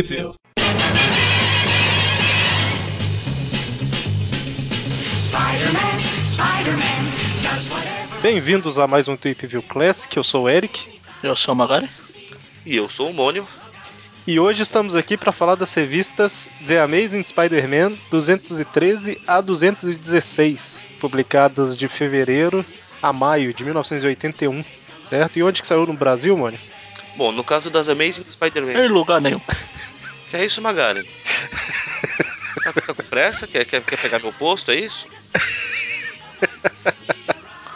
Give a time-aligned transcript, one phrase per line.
[0.00, 0.34] View.
[8.22, 10.98] Bem-vindos a mais um Tweep View Classic, eu sou o Eric.
[11.22, 11.90] Eu sou o Magari.
[12.64, 13.46] E eu sou o Mônio.
[14.26, 21.76] E hoje estamos aqui para falar das revistas The Amazing Spider-Man 213 a 216, publicadas
[21.76, 22.64] de fevereiro
[23.02, 24.64] a maio de 1981,
[25.00, 25.38] certo?
[25.38, 26.58] E onde que saiu no Brasil, Mônio?
[27.16, 28.72] Bom, no caso das Amazing Spider-Man.
[28.72, 29.40] Em lugar nenhum.
[30.28, 31.08] Que é isso, Magari?
[32.64, 33.46] tá, tá com pressa?
[33.46, 35.06] Quer, quer, quer pegar meu posto, é isso?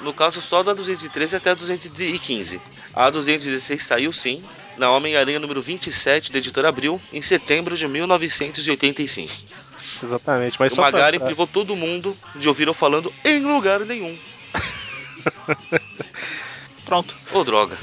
[0.00, 2.60] No caso, só da 213 até a 215.
[2.94, 4.42] A 216 saiu sim,
[4.78, 9.32] na Homem-Aranha número 27 da editora Abril, em setembro de 1985.
[10.02, 13.80] Exatamente, mas o só pra- Magari privou todo mundo de ouvir eu falando em lugar
[13.80, 14.18] nenhum.
[16.84, 17.14] Pronto.
[17.32, 17.76] Ô, droga.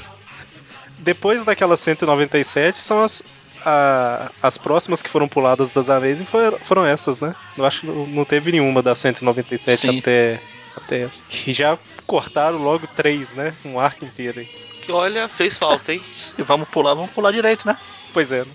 [0.98, 3.22] Depois daquelas 197 são as
[3.66, 7.34] a- as próximas que foram puladas das Amazing foram, foram essas, né?
[7.56, 9.98] Eu acho que não, teve nenhuma das 197 Sim.
[10.00, 10.40] até
[10.76, 11.24] até essa.
[11.46, 13.54] E já cortaram logo três, né?
[13.64, 14.46] Um arco inteiro aí.
[14.82, 16.02] Que olha, fez falta, hein?
[16.36, 17.76] E vamos pular, vamos pular direito, né?
[18.12, 18.44] Pois é.
[18.44, 18.50] Né?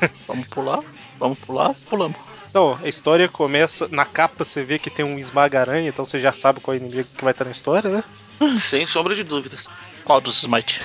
[0.26, 0.80] Vamos pular,
[1.18, 2.16] vamos pular, pulamos.
[2.48, 6.32] Então, a história começa na capa, você vê que tem um esmaga-aranha, então você já
[6.32, 8.04] sabe qual é o inimigo que vai estar na história, né?
[8.56, 9.68] Sem sombra de dúvidas.
[10.02, 10.80] Qual dos Smite?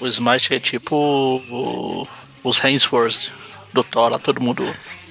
[0.00, 2.06] O Smite é tipo o-
[2.42, 3.30] os Hainsworth
[3.72, 4.64] do Thor, lá todo mundo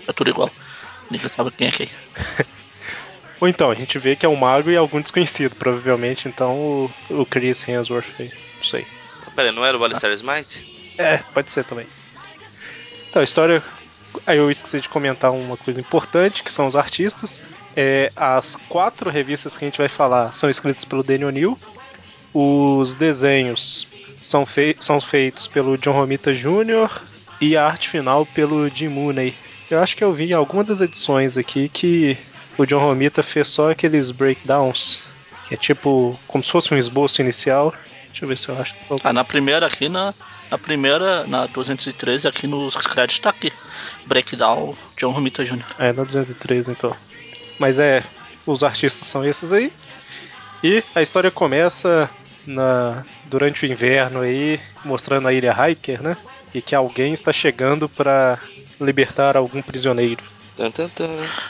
[0.07, 0.51] é tudo igual.
[1.09, 1.89] Ninguém sabe quem é quem.
[3.41, 6.91] Ou então, a gente vê que é um mago e algum desconhecido, provavelmente, então o,
[7.09, 8.31] o Chris Hemsworth aí.
[8.55, 8.87] Não sei.
[9.35, 10.65] Pera, não era o Alistair Smite?
[10.97, 11.87] É, pode ser também.
[13.09, 13.61] Então, a história.
[14.27, 17.41] Aí eu esqueci de comentar uma coisa importante, que são os artistas.
[17.75, 21.57] É, as quatro revistas que a gente vai falar são escritas pelo Danny O'Neill.
[22.33, 23.87] Os desenhos
[24.23, 26.89] são, fei são feitos pelo John Romita Jr.
[27.39, 29.35] e a arte final pelo Jim Mooney.
[29.69, 32.17] Eu acho que eu vi em alguma das edições aqui que
[32.57, 35.03] o John Romita fez só aqueles breakdowns,
[35.47, 37.73] que é tipo como se fosse um esboço inicial.
[38.07, 38.75] Deixa eu ver se eu acho.
[39.03, 40.13] Ah, na primeira aqui, na,
[40.49, 43.51] na primeira, na 213, aqui nos créditos tá aqui.
[44.05, 45.65] Breakdown John Romita Jr.
[45.79, 46.95] É, na 203 então.
[47.59, 48.03] Mas é,
[48.45, 49.73] os artistas são esses aí.
[50.63, 52.09] E a história começa
[52.45, 56.17] na durante o inverno aí, mostrando a ilha Hiker, né?
[56.53, 58.37] E que alguém está chegando para
[58.79, 60.23] libertar algum prisioneiro.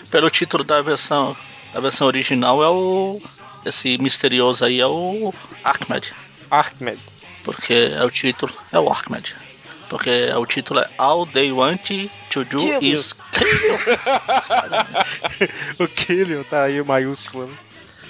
[0.09, 1.35] Pelo título da versão,
[1.73, 3.21] da versão original é o.
[3.65, 5.33] Esse misterioso aí é o
[5.63, 6.13] Ahmed.
[6.51, 6.99] Ahmed.
[7.43, 8.53] Porque é o título.
[8.71, 9.35] É o Ahmed.
[9.89, 12.81] Porque é o título é All They Want to Do Kill you.
[12.81, 13.77] Is Kill You.
[15.85, 17.47] o Killian tá aí o maiúsculo.
[17.47, 17.53] né?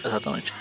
[0.05, 0.53] Exatamente.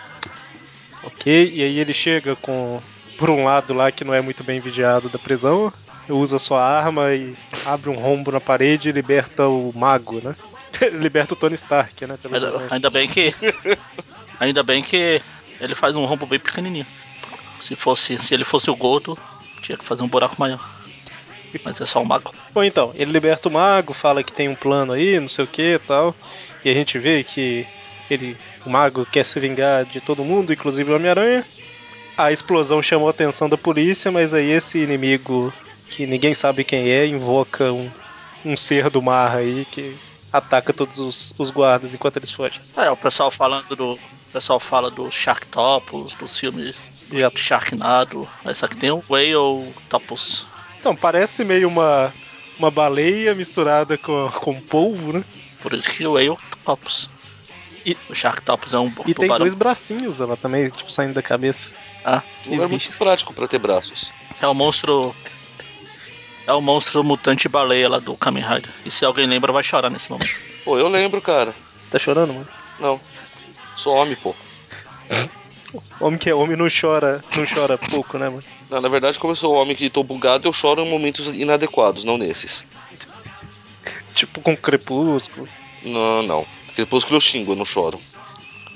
[1.02, 2.80] Ok, e aí ele chega com
[3.18, 5.72] por um lado lá que não é muito bem vigiado da prisão,
[6.08, 7.34] usa sua arma e
[7.66, 10.34] abre um rombo na parede e liberta o mago, né?
[10.92, 12.18] liberta o Tony Stark, né?
[12.24, 13.34] Ainda, ainda bem que.
[14.40, 15.20] Ainda bem que
[15.60, 16.86] ele faz um rombo bem pequenininho.
[17.60, 19.16] Se fosse, se ele fosse o Gordo,
[19.62, 20.58] tinha que fazer um buraco maior.
[21.64, 22.34] Mas é só o mago.
[22.52, 25.48] Bom, então, ele liberta o mago, fala que tem um plano aí, não sei o
[25.48, 26.14] que e tal.
[26.64, 27.66] E a gente vê que
[28.10, 31.44] ele, o mago quer se vingar de todo mundo, inclusive o Homem-Aranha.
[32.16, 35.52] A explosão chamou a atenção da polícia, mas aí esse inimigo,
[35.88, 37.90] que ninguém sabe quem é, invoca um,
[38.44, 39.96] um ser do mar aí que
[40.32, 42.60] ataca todos os, os guardas enquanto eles fogem.
[42.76, 43.92] É, o pessoal falando do.
[43.94, 46.74] O pessoal fala do Sharktopus, dos filmes
[47.12, 48.26] Já- do Sharknado.
[48.44, 50.46] Essa aqui tem o Whale Topus.
[50.80, 52.12] Então, parece meio uma,
[52.58, 55.24] uma baleia misturada com, com polvo, né?
[55.60, 57.10] Por isso que o Whale Topus.
[57.84, 61.70] E- o Sharktopus é um E tem dois bracinhos ela também, tipo, saindo da cabeça.
[62.04, 62.98] Ah, Um lugar muito bicho.
[62.98, 64.12] prático pra ter braços.
[64.40, 65.14] é o monstro.
[66.46, 68.70] É o monstro mutante baleia lá do Kamen Rider.
[68.84, 70.28] E se alguém lembra, vai chorar nesse momento.
[70.64, 71.54] Pô, eu lembro, cara.
[71.90, 72.48] Tá chorando, mano?
[72.80, 73.00] Não.
[73.76, 74.34] Sou homem, pô.
[76.00, 78.44] Homem que é homem não chora, não chora pouco, né, mano?
[78.68, 82.04] Não, na verdade, como eu sou homem que tô bugado, eu choro em momentos inadequados,
[82.04, 82.64] não nesses.
[84.14, 85.48] Tipo com crepúsculo.
[85.82, 86.46] Não, não.
[86.74, 88.00] Crepúsculo eu xingo, eu não choro.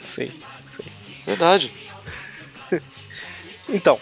[0.00, 0.32] Sei,
[0.66, 0.86] sei.
[1.24, 1.72] Verdade.
[3.68, 3.98] Então.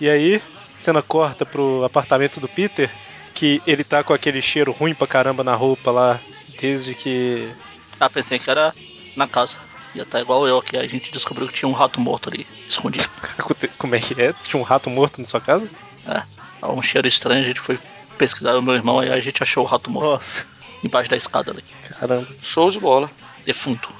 [0.00, 0.40] E aí,
[0.78, 2.90] cena corta pro apartamento do Peter,
[3.34, 6.18] que ele tá com aquele cheiro ruim pra caramba na roupa lá,
[6.58, 7.52] desde que.
[7.98, 8.74] Ah, pensei que era
[9.14, 9.58] na casa.
[9.94, 10.78] Ia estar igual eu aqui.
[10.78, 13.10] A gente descobriu que tinha um rato morto ali, escondido.
[13.76, 14.32] Como é que é?
[14.42, 15.68] Tinha um rato morto na sua casa?
[16.06, 16.22] É,
[16.66, 17.44] um cheiro estranho.
[17.44, 17.78] A gente foi
[18.16, 20.46] pesquisar o meu irmão e a gente achou o rato morto Nossa,
[20.82, 21.64] embaixo da escada ali.
[21.98, 22.26] caramba.
[22.42, 23.10] Show de bola.
[23.44, 23.92] Defunto.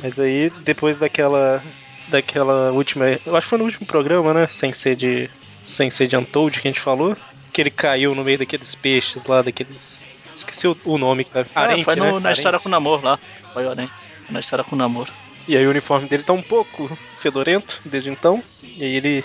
[0.00, 1.62] Mas aí, depois daquela.
[2.08, 3.04] Daquela última.
[3.26, 4.46] Eu acho que foi no último programa, né?
[4.48, 5.28] Sem ser de.
[5.64, 7.16] Sem ser de Untold que a gente falou.
[7.52, 10.00] que ele caiu no meio daqueles peixes lá, daqueles.
[10.34, 11.44] Esqueci o, o nome que tá.
[11.54, 12.10] Ah, foi no- né?
[12.12, 12.32] na Arenque.
[12.38, 13.18] história com o namoro lá.
[13.52, 13.92] Foi o Arenque.
[14.30, 15.12] Na história com o namoro.
[15.48, 18.42] E aí o uniforme dele tá um pouco fedorento desde então.
[18.62, 19.24] E aí ele,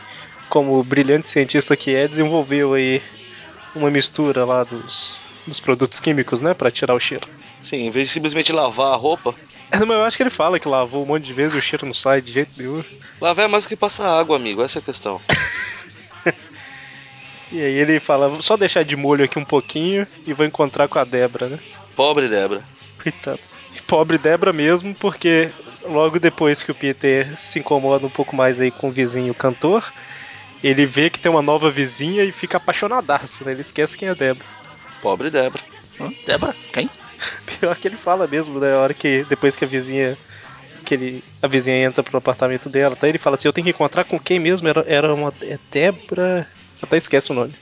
[0.50, 3.02] como brilhante cientista que é, desenvolveu aí
[3.76, 6.54] uma mistura lá dos, dos produtos químicos, né?
[6.54, 7.28] Pra tirar o cheiro.
[7.62, 9.34] Sim, em vez de simplesmente lavar a roupa,
[9.72, 11.62] É, Mas eu acho que ele fala que lavou um monte de vezes e o
[11.62, 12.84] cheiro não sai de jeito nenhum.
[13.20, 14.62] lavar é mais do que passar água, amigo.
[14.62, 15.22] Essa é a questão.
[17.52, 20.98] E aí ele fala, só deixar de molho aqui um pouquinho e vou encontrar com
[20.98, 21.60] a Débora, né?
[21.96, 22.64] Pobre Débora.
[23.02, 23.40] Coitado.
[23.86, 25.52] Pobre Débora mesmo, porque
[25.84, 29.94] logo depois que o Peter se incomoda um pouco mais aí com o vizinho cantor,
[30.64, 33.52] ele vê que tem uma nova vizinha e fica apaixonadaço, né?
[33.52, 34.48] Ele esquece quem é a Débora.
[35.04, 35.62] Pobre Débora.
[36.00, 36.10] Hã?
[36.26, 36.56] Débora?
[36.72, 36.90] Quem?
[37.60, 38.74] Pior que ele fala mesmo, né?
[38.74, 40.18] A hora que depois que a vizinha
[40.86, 43.08] que ele, a vizinha entra pro apartamento dela, tá?
[43.08, 44.68] Ele fala assim, eu tenho que encontrar com quem mesmo?
[44.68, 46.48] Era, era uma é Débora,
[46.82, 47.54] até esquece o nome.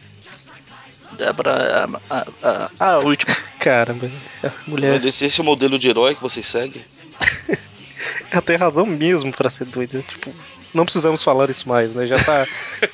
[1.18, 1.90] Débora.
[2.10, 3.36] Ah, ah, ah, o último.
[3.60, 4.10] Caramba,
[4.44, 6.84] a mulher Mas Esse, esse é o modelo de herói que vocês seguem?
[8.32, 10.02] ela tem razão mesmo pra ser doida.
[10.02, 10.34] Tipo,
[10.74, 12.08] não precisamos falar isso mais, né?
[12.08, 12.48] Já tá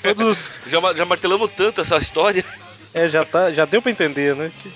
[0.03, 2.43] todos os- Já, já martelamos tanto essa história.
[2.97, 4.51] É, já tá, já deu pra entender, né?
[4.61, 4.71] Que...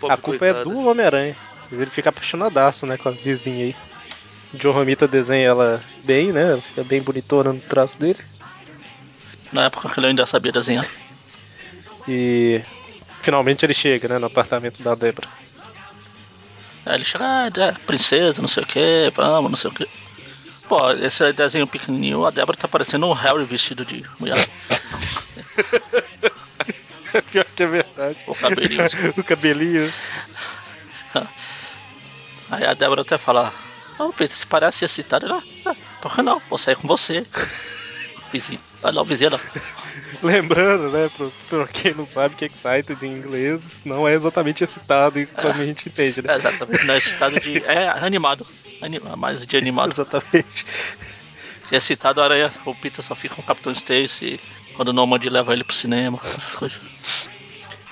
[0.00, 1.36] Pobre A culpa é do Homem-Aranha.
[1.72, 3.76] Ele fica apaixonadaço, né, com a vizinha aí.
[4.54, 6.52] O John Romita desenha ela bem, né?
[6.52, 8.20] Ela fica bem bonitona no traço dele.
[9.52, 10.86] Na época que ele ainda sabia desenhar.
[12.06, 12.62] E
[13.22, 15.28] finalmente ele chega, né, no apartamento da Débora.
[16.84, 19.88] Aí ele chega, ah, é, princesa, não sei o que, vamos, não sei o que.
[20.68, 24.38] Pô, esse desenho pequenininho, a Débora tá parecendo um Harry vestido de mulher.
[27.30, 28.18] Pior que é verdade.
[28.26, 28.84] O cabelinho.
[29.16, 29.92] o cabelinho.
[32.50, 33.52] Aí a Débora até fala,
[33.98, 36.42] ô Peter, se parece excitado, ela, ah, por que não?
[36.48, 37.26] Vou sair com você.
[38.32, 39.40] Vizinho, vai lá, o vizinho, ela,
[40.22, 45.26] Lembrando, né, pro, pra quem não sabe que excited em inglês não é exatamente excitado
[45.26, 46.32] como a gente entende, né?
[46.32, 47.64] é exatamente, não é excitado de.
[47.64, 48.46] É animado.
[48.80, 49.90] Anima, mais de animado.
[49.90, 50.66] Exatamente.
[51.64, 54.38] Se é excitado, a aranha, o Peter só fica com o Capitão Stacy
[54.76, 56.80] quando o Nomad leva ele pro cinema, essas coisas.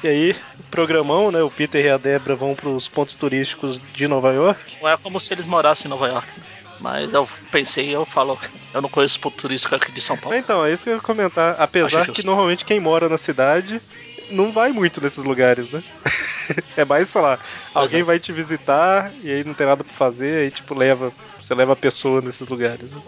[0.02, 0.36] E aí,
[0.70, 1.42] programão, né?
[1.42, 4.76] O Peter e a Débora vão pros pontos turísticos de Nova York.
[4.82, 6.28] Não é como se eles morassem em Nova York.
[6.38, 6.44] né?
[6.80, 8.38] Mas eu pensei, eu falo,
[8.72, 10.36] eu não conheço ponto turístico aqui de São Paulo.
[10.36, 11.56] Então, é isso que eu ia comentar.
[11.58, 13.80] Apesar que normalmente quem mora na cidade
[14.30, 15.82] não vai muito nesses lugares, né?
[16.76, 17.38] é mais, sei lá,
[17.72, 18.04] alguém é.
[18.04, 21.12] vai te visitar e aí não tem nada pra fazer, aí tipo, leva.
[21.40, 23.00] Você leva a pessoa nesses lugares, né?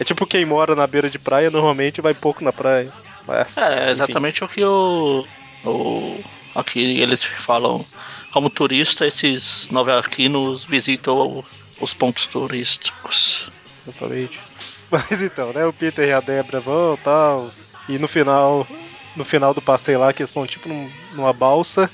[0.00, 2.92] É tipo quem mora na beira de praia normalmente vai pouco na praia.
[3.26, 3.90] Mas, É, enfim.
[3.90, 5.24] exatamente o que o,
[5.64, 6.18] o.
[6.54, 7.84] Aqui eles falam.
[8.32, 11.42] Como turista, esses nova-iorquinos visitam
[11.80, 13.50] os pontos turísticos.
[13.82, 14.40] Exatamente.
[14.90, 15.64] Mas então, né?
[15.64, 17.52] O Peter e a Débora vão e tal.
[17.88, 18.66] E no final.
[19.14, 21.90] No final do passeio lá, que eles estão tipo num- numa balsa,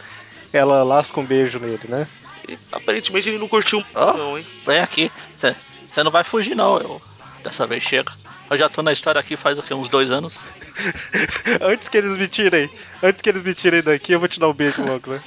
[0.53, 2.07] ela lasca um beijo nele, né?
[2.47, 4.13] E, aparentemente ele não curtiu muito, Ó.
[4.13, 4.45] não, hein?
[4.67, 7.01] Vem aqui, você não vai fugir não, eu.
[7.43, 8.13] Dessa vez chega.
[8.51, 10.37] Eu já tô na história aqui faz o que, uns dois anos.
[11.63, 12.71] antes que eles me tirem,
[13.03, 15.23] antes que eles me tirem daqui, eu vou te dar um beijo logo, né?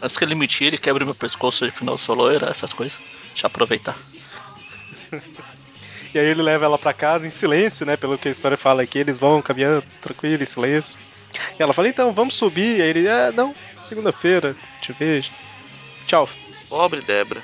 [0.00, 3.00] Antes que ele me tire e quebre meu pescoço de final soloeira, essas coisas.
[3.38, 3.96] Deixa eu aproveitar.
[6.14, 7.94] E aí ele leva ela pra casa em silêncio, né?
[7.94, 10.98] Pelo que a história fala aqui, eles vão caminhando tranquilo, em silêncio.
[11.58, 12.78] E ela fala, então, vamos subir.
[12.78, 15.30] E aí ele, ah, não, segunda-feira, te vejo.
[16.06, 16.26] Tchau.
[16.66, 17.42] Pobre Débora.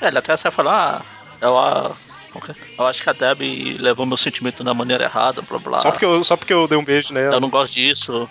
[0.00, 1.04] É, ele até sai falar, ah,
[1.42, 1.94] eu, ah,
[2.34, 2.54] ok.
[2.78, 5.78] eu acho que a Debbie levou meu sentimento da maneira errada, blá blá.
[5.80, 7.34] Só, porque eu, só porque eu dei um beijo nela.
[7.34, 8.26] Eu não gosto disso.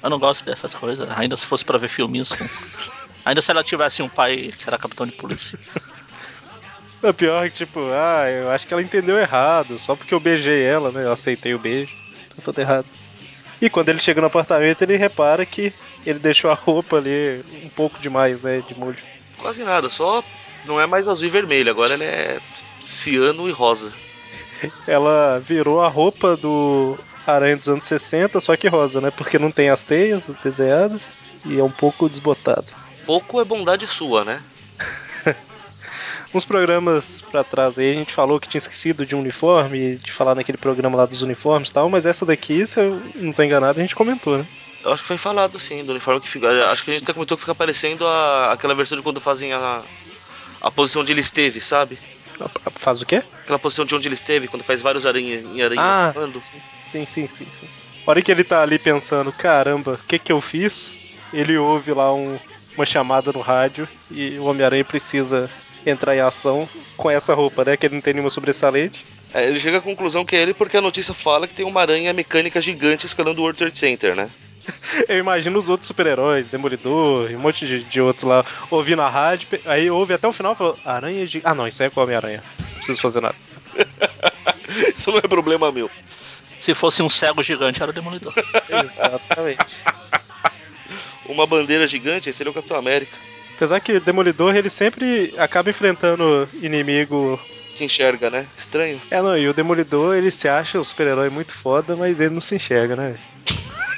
[0.00, 1.10] Eu não gosto dessas coisas.
[1.18, 2.48] Ainda se fosse pra ver filminhos com.
[3.28, 5.58] Ainda se ela tivesse um pai que era capitão de polícia.
[7.02, 9.78] O pior é que, tipo, ah, eu acho que ela entendeu errado.
[9.78, 11.04] Só porque eu beijei ela, né?
[11.04, 11.92] Eu aceitei o beijo.
[12.36, 12.86] Tá tudo errado.
[13.60, 15.72] E quando ele chega no apartamento, ele repara que
[16.06, 18.62] ele deixou a roupa ali um pouco demais, né?
[18.66, 18.98] De molho.
[19.38, 20.22] Quase nada, só
[20.64, 22.40] não é mais azul e vermelho, agora ele é
[22.80, 23.92] ciano e rosa.
[24.86, 29.10] Ela virou a roupa do Aranha dos anos 60, só que rosa, né?
[29.10, 31.10] Porque não tem as teias desenhadas
[31.44, 32.66] e é um pouco desbotado.
[33.06, 34.42] Pouco é bondade sua, né?
[36.32, 40.12] Uns programas pra trás aí a gente falou que tinha esquecido de um uniforme, de
[40.12, 43.42] falar naquele programa lá dos uniformes e tal, mas essa daqui, se eu não tô
[43.42, 44.46] enganado, a gente comentou, né?
[44.84, 46.48] Eu acho que foi falado sim, do uniforme que fica.
[46.70, 49.52] Acho que a gente até comentou que fica parecendo a, aquela versão de quando fazem
[49.52, 49.82] a,
[50.60, 51.98] a posição onde ele esteve, sabe?
[52.72, 53.22] Faz o quê?
[53.42, 56.12] Aquela posição de onde ele esteve, quando faz vários aranha, em aranhas Ah.
[56.14, 56.40] voando.
[56.86, 57.66] Sim, sim, sim, sim.
[58.06, 61.00] A hora que ele tá ali pensando, caramba, o que que eu fiz?
[61.32, 62.38] Ele ouve lá um-
[62.76, 65.50] uma chamada no rádio e o Homem-Aranha precisa
[65.86, 67.76] entrar em ação com essa roupa, né?
[67.76, 69.06] Que ele não tem nenhuma sobressalente.
[69.32, 71.80] É, ele chega à conclusão que é ele porque a notícia fala que tem uma
[71.80, 74.30] aranha mecânica gigante escalando o World Trade Center, né?
[75.08, 79.08] Eu imagino os outros super-heróis, Demolidor e um monte de, de outros lá, ouvindo a
[79.08, 81.40] rádio, aí ouve até o final e falou: Aranha de.
[81.44, 82.42] Ah, não, isso aí é com a Homem-Aranha.
[82.58, 83.36] Não preciso fazer nada.
[84.94, 85.90] Isso não é problema meu.
[86.58, 88.34] Se fosse um cego gigante, era o Demolidor.
[88.84, 89.76] Exatamente.
[91.26, 93.16] Uma bandeira gigante, esse seria o Capitão América.
[93.58, 97.40] Apesar que o Demolidor ele sempre acaba enfrentando inimigo.
[97.74, 98.46] Que enxerga, né?
[98.56, 99.02] Estranho.
[99.10, 102.40] É, não, e o Demolidor ele se acha um super-herói muito foda, mas ele não
[102.40, 103.16] se enxerga, né?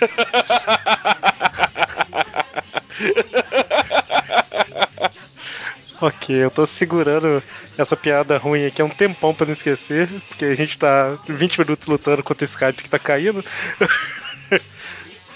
[6.01, 7.43] ok, eu tô segurando
[7.77, 11.59] essa piada ruim aqui há um tempão pra não esquecer, porque a gente tá 20
[11.59, 13.45] minutos lutando contra o Skype que tá caindo.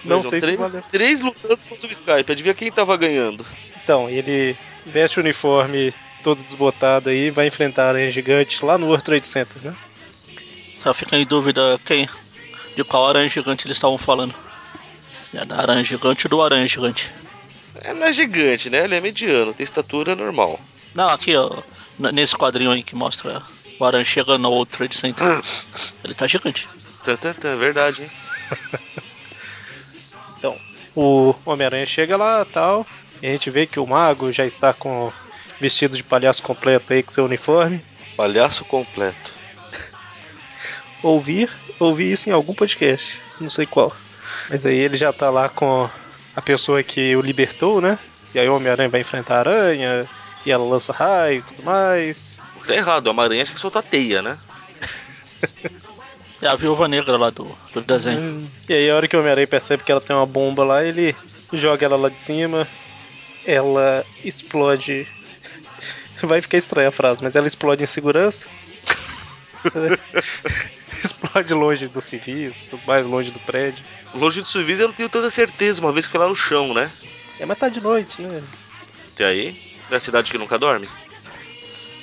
[0.05, 0.83] não São sei três, se valeu.
[0.91, 2.33] três lutando contra o Skype.
[2.33, 3.45] Adivinha quem tava ganhando?
[3.83, 4.57] Então, ele
[4.87, 9.05] veste o uniforme todo desbotado aí e vai enfrentar a aranha gigante lá no World
[9.05, 9.75] Trade Center, né?
[10.83, 12.09] Só fica em dúvida quem,
[12.77, 14.35] de qual aranha gigante eles estavam falando.
[15.11, 17.11] Se é da aranha gigante ou do aranha gigante.
[17.83, 18.85] É, não é gigante, né?
[18.85, 20.61] Ele é mediano, tem estatura normal.
[20.95, 21.63] Não, aqui, ó.
[21.99, 23.43] Nesse quadrinho aí que mostra
[23.79, 25.25] o aranha chegando no World Trade Center.
[26.05, 26.69] Ele tá gigante.
[27.03, 28.11] Tan, tan, tan, verdade, hein?
[30.95, 32.87] O Homem-Aranha chega lá tal,
[33.21, 35.13] e a gente vê que o mago já está com
[35.61, 37.85] vestido de palhaço completo aí com seu uniforme.
[38.17, 39.33] Palhaço completo.
[41.03, 43.95] Ouvir, ouvi isso em algum podcast, não sei qual.
[44.49, 45.89] Mas aí ele já tá lá com
[46.35, 47.99] a pessoa que o libertou, né?
[48.35, 50.09] E aí o Homem-Aranha vai enfrentar a aranha,
[50.45, 52.41] e ela lança raio e tudo mais.
[52.67, 54.39] Tá errado, a aranha tinha que soltar teia, né?
[56.45, 58.21] É a viúva negra lá do, do desenho.
[58.21, 60.85] Hum, E aí a hora que o Homem-Aranha percebe que ela tem uma bomba lá,
[60.85, 61.17] ele
[61.51, 62.69] joga ela lá de cima,
[63.47, 65.09] ela explode.
[66.23, 68.47] Vai ficar estranha a frase, mas ela explode em segurança.
[71.03, 73.83] explode longe dos civis, tudo mais longe do prédio.
[74.15, 76.75] Longe do serviço eu não tenho tanta certeza, uma vez que foi lá no chão,
[76.75, 76.91] né?
[77.41, 78.43] É, mas tá de noite, né?
[79.15, 80.87] Até aí, na cidade que nunca dorme.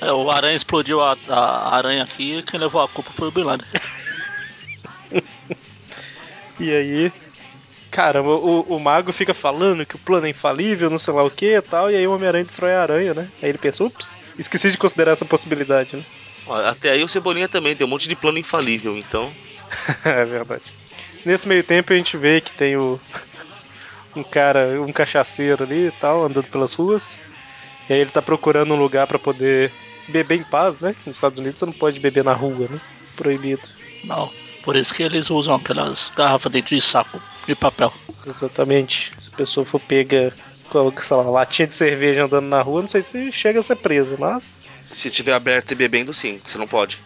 [0.02, 3.32] É, o aranha explodiu a, a aranha aqui e quem levou a culpa foi o
[3.32, 3.68] Bin Laden.
[6.62, 7.12] E aí,
[7.90, 11.32] caramba, o, o mago fica falando que o plano é infalível, não sei lá o
[11.32, 13.28] que e tal, e aí o Homem-Aranha destrói a aranha, né?
[13.42, 16.06] Aí ele pensa, ups, esqueci de considerar essa possibilidade, né?
[16.68, 19.34] Até aí o Cebolinha também tem um monte de plano infalível, então.
[20.06, 20.64] é verdade.
[21.26, 23.00] Nesse meio tempo a gente vê que tem o
[24.16, 27.24] um cara, um cachaceiro ali e tal, andando pelas ruas.
[27.90, 29.72] E aí ele tá procurando um lugar pra poder
[30.08, 30.96] beber em paz, né?
[31.06, 32.80] Nos Estados Unidos você não pode beber na rua, né?
[33.16, 33.68] Proibido.
[34.04, 34.32] Não.
[34.64, 37.92] Por isso que eles usam aquelas garrafas dentro de saco de papel.
[38.26, 39.12] Exatamente.
[39.20, 40.34] Se a pessoa for pega
[40.70, 43.76] com, sei lá, latinha de cerveja andando na rua, não sei se chega a ser
[43.78, 44.58] presa, mas
[44.92, 47.00] Se tiver aberto e bebendo, sim, você não pode.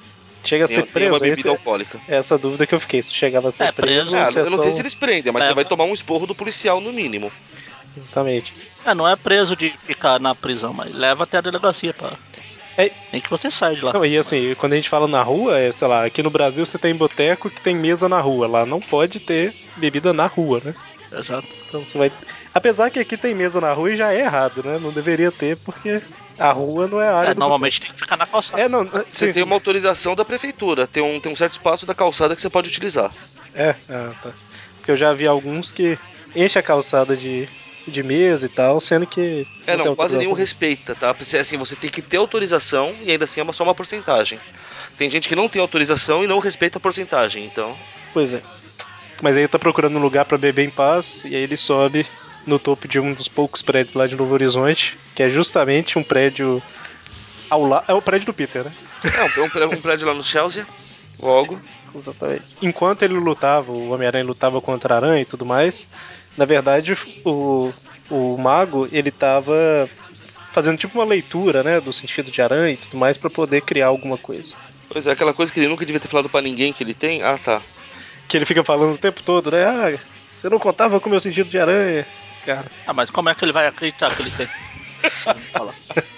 [0.44, 1.12] chega a ser preso.
[1.14, 2.00] uma bebida Esse, é alcoólica.
[2.08, 4.16] essa dúvida que eu fiquei, se chegava a ser É, preso, preso.
[4.16, 5.48] ou Ah, se é eu não sei se eles prendem, mas É.
[5.48, 7.32] você vai tomar um esporro do policial no mínimo.
[7.98, 8.54] Exatamente.
[8.86, 12.14] É, não é preso de ficar na prisão, mas leva até a delegacia pra.
[12.78, 12.92] É.
[13.12, 13.94] Nem que você saia de lá.
[13.94, 16.66] Não, e assim, quando a gente fala na rua, é, sei lá, aqui no Brasil
[16.66, 18.48] você tem boteco que tem mesa na rua.
[18.48, 20.76] Lá não pode ter bebida na rua, né?
[21.12, 21.48] Exato.
[21.68, 22.12] Então você vai.
[22.54, 24.78] Apesar que aqui tem mesa na rua e já é errado, né?
[24.82, 26.02] Não deveria ter, porque
[26.38, 28.62] a rua não é a área É, do normalmente tem que ficar na calçada.
[28.62, 28.76] boteco.
[28.76, 29.06] É, não.
[29.10, 32.36] Você sim, tem uma autorização da prefeitura, tem um, tem um certo espaço da calçada
[32.36, 33.12] que você pode utilizar.
[33.54, 34.32] É, ah, tá.
[34.78, 35.98] Porque eu já vi alguns que
[36.36, 37.48] enchem a calçada de,
[37.88, 39.46] de mesa e tal, sendo que.
[39.68, 41.14] É, não, tem quase nenhum respeita, tá?
[41.14, 44.40] Porque, Assim, você tem que ter autorização e ainda assim é uma- só uma porcentagem.
[44.98, 47.78] Tem gente que não tem autorização e não respeita a porcentagem, então.
[48.14, 48.42] Pois é.
[49.22, 52.06] Mas aí ele tá procurando um lugar pra beber em paz, e aí ele sobe
[52.46, 56.04] no topo de um dos poucos prédios lá de Novo Horizonte, que é justamente um
[56.04, 56.62] prédio
[57.50, 57.86] ao lado.
[57.88, 58.72] É o prédio do Peter, né?
[59.04, 60.66] É, um, um pré- um prédio lá no Chelsea,
[61.20, 61.60] logo.
[61.94, 62.44] Exatamente.
[62.62, 65.90] Enquanto ele lutava, o Homem-Aranha lutava contra a aranha e tudo mais,
[66.38, 67.72] na verdade o,
[68.10, 69.90] o mago ele tava
[70.52, 73.88] fazendo tipo uma leitura, né, do sentido de aranha e tudo mais pra poder criar
[73.88, 74.56] alguma coisa.
[74.90, 77.22] Pois é, aquela coisa que ele nunca devia ter falado pra ninguém que ele tem.
[77.22, 77.62] Ah, tá.
[78.28, 79.66] Que ele fica falando o tempo todo, né?
[79.66, 80.00] Ah,
[80.32, 82.08] você não contava com o meu sentido de aranha,
[82.46, 82.72] cara.
[82.88, 84.48] Ah, mas como é que ele vai acreditar que ele tem?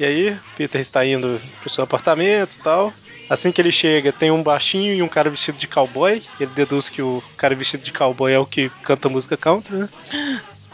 [0.00, 2.92] E aí, Peter está indo pro seu apartamento e tal.
[3.32, 6.22] Assim que ele chega, tem um baixinho e um cara vestido de cowboy.
[6.38, 9.88] Ele deduz que o cara vestido de cowboy é o que canta música country, né?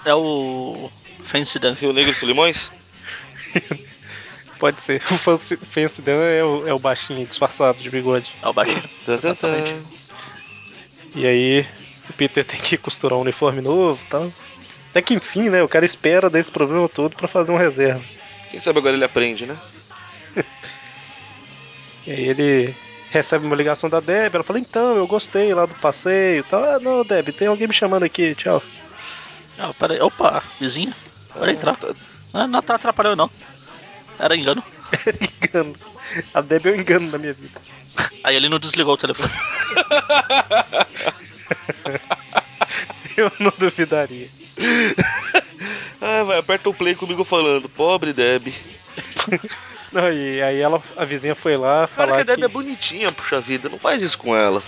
[0.05, 0.91] É o
[1.23, 1.75] Fancy Dan.
[1.75, 2.73] Rio Negro e Solimões?
[4.59, 5.01] Pode ser.
[5.09, 8.35] O Fancy Dan é o, é o baixinho disfarçado de bigode.
[8.43, 8.83] É o baixinho.
[9.07, 9.77] Exatamente.
[11.15, 11.65] E aí,
[12.11, 14.33] o Peter tem que costurar um uniforme novo e tal.
[14.91, 15.63] Até que enfim, né?
[15.63, 18.03] O cara espera desse problema todo pra fazer uma reserva.
[18.51, 19.57] Quem sabe agora ele aprende, né?
[22.09, 22.75] E aí ele
[23.11, 26.65] recebe uma ligação da Deb, ela fala, então, eu gostei lá do passeio e tal.
[26.65, 28.63] Ah, não, Deb, tem alguém me chamando aqui, tchau.
[29.59, 30.01] Ah, peraí.
[30.01, 30.97] Opa, vizinha.
[31.35, 31.79] Pode entrar.
[32.33, 33.31] Ah, não tá atrapalhando, não.
[34.19, 34.65] Era engano.
[35.07, 35.75] Era engano.
[36.33, 37.61] A Deb é um engano na minha vida.
[38.25, 39.29] Aí ele não desligou o telefone.
[43.19, 44.31] Eu não duvidaria.
[46.01, 48.49] Ah, vai, aperta o play comigo falando, pobre Deb.
[49.93, 52.45] Não, e aí ela, a vizinha foi lá Cara, falar que a Deb que...
[52.45, 54.63] é bonitinha, puxa vida, não faz isso com ela.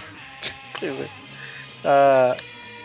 [0.79, 1.09] Pois é.
[1.85, 2.37] A,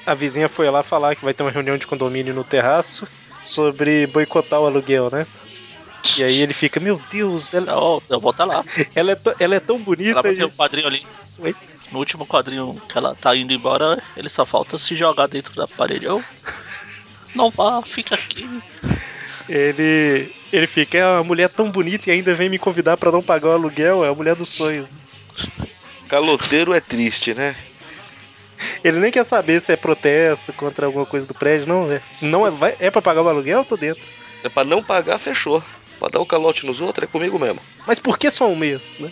[0.05, 3.07] a vizinha foi lá falar que vai ter uma reunião de condomínio no terraço
[3.43, 5.25] sobre boicotar o aluguel, né?
[6.17, 8.63] E aí ele fica, meu Deus, ela, Não, eu vou estar lá.
[8.93, 10.35] ela, é, tão- ela é tão bonita Ela vai e...
[10.35, 11.05] ter um quadrinho ali.
[11.39, 11.55] Oi?
[11.91, 15.67] No último quadrinho que ela tá indo embora, ele só falta se jogar dentro da
[15.67, 16.05] parede.
[16.05, 16.23] Eu,
[17.33, 18.47] não vá, fica aqui.
[19.47, 23.21] Ele, ele fica, é uma mulher tão bonita e ainda vem me convidar pra não
[23.21, 24.93] pagar o aluguel, é a mulher dos sonhos.
[26.07, 27.55] Caloteiro é triste, né?
[28.83, 31.87] Ele nem quer saber se é protesto contra alguma coisa do prédio, não.
[31.91, 34.11] É, não é, vai, é pra pagar o aluguel, eu tô dentro.
[34.43, 35.63] É pra não pagar, fechou.
[35.99, 37.59] Pra dar o calote nos outros, é comigo mesmo.
[37.85, 39.11] Mas por que só um mês, né?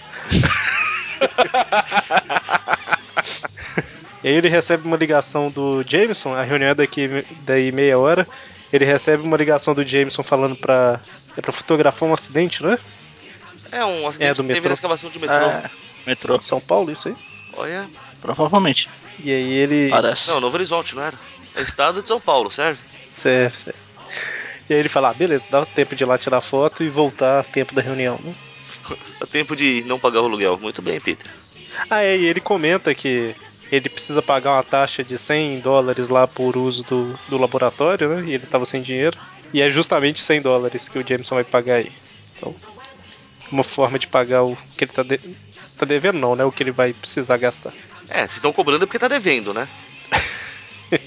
[4.24, 8.28] e aí ele recebe uma ligação do Jameson, a reunião é daqui daí meia hora.
[8.74, 11.00] Ele recebe uma ligação do Jameson falando pra.
[11.38, 12.78] É pra fotografar um acidente, né?
[13.72, 14.70] É um acidente É, do que teve metrô.
[14.70, 15.36] na escavação de metrô.
[15.36, 15.70] É,
[16.06, 17.16] metrô, São Paulo, isso aí.
[17.56, 17.88] Olha.
[18.20, 18.90] provavelmente.
[19.20, 19.90] E aí ele.
[19.90, 20.30] Parece.
[20.30, 21.18] Não, Novo Horizonte, não era?
[21.56, 22.80] É estado de São Paulo, serve?
[23.12, 23.78] Certo, certo.
[24.68, 27.42] E aí ele fala, ah, beleza, dá tempo de ir lá tirar foto e voltar
[27.42, 28.34] a tempo da reunião, né?
[29.20, 30.58] Dá tempo de não pagar o aluguel.
[30.58, 31.30] Muito bem, Peter.
[31.90, 33.36] Ah, é, e ele comenta que
[33.76, 38.24] ele precisa pagar uma taxa de 100 dólares lá por uso do, do laboratório, né?
[38.30, 39.18] E ele tava sem dinheiro.
[39.54, 41.92] E é justamente 100 dólares que o Jameson vai pagar aí.
[42.36, 42.56] Então,
[43.52, 45.20] uma forma de pagar o que ele tá, de-
[45.78, 46.44] tá devendo, não, né?
[46.44, 47.74] O que ele vai precisar gastar.
[48.10, 49.68] É, vocês estão cobrando porque tá devendo, né?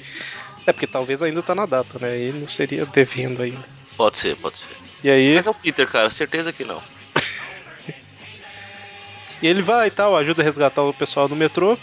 [0.66, 2.18] É porque talvez ainda tá na data, né?
[2.18, 3.64] Ele não seria devendo ainda.
[3.96, 4.70] Pode ser, pode ser.
[5.04, 6.82] E aí, Mas é o Peter, cara, certeza que não.
[9.40, 11.78] E ele vai e tal, ajuda a resgatar o pessoal do metrô.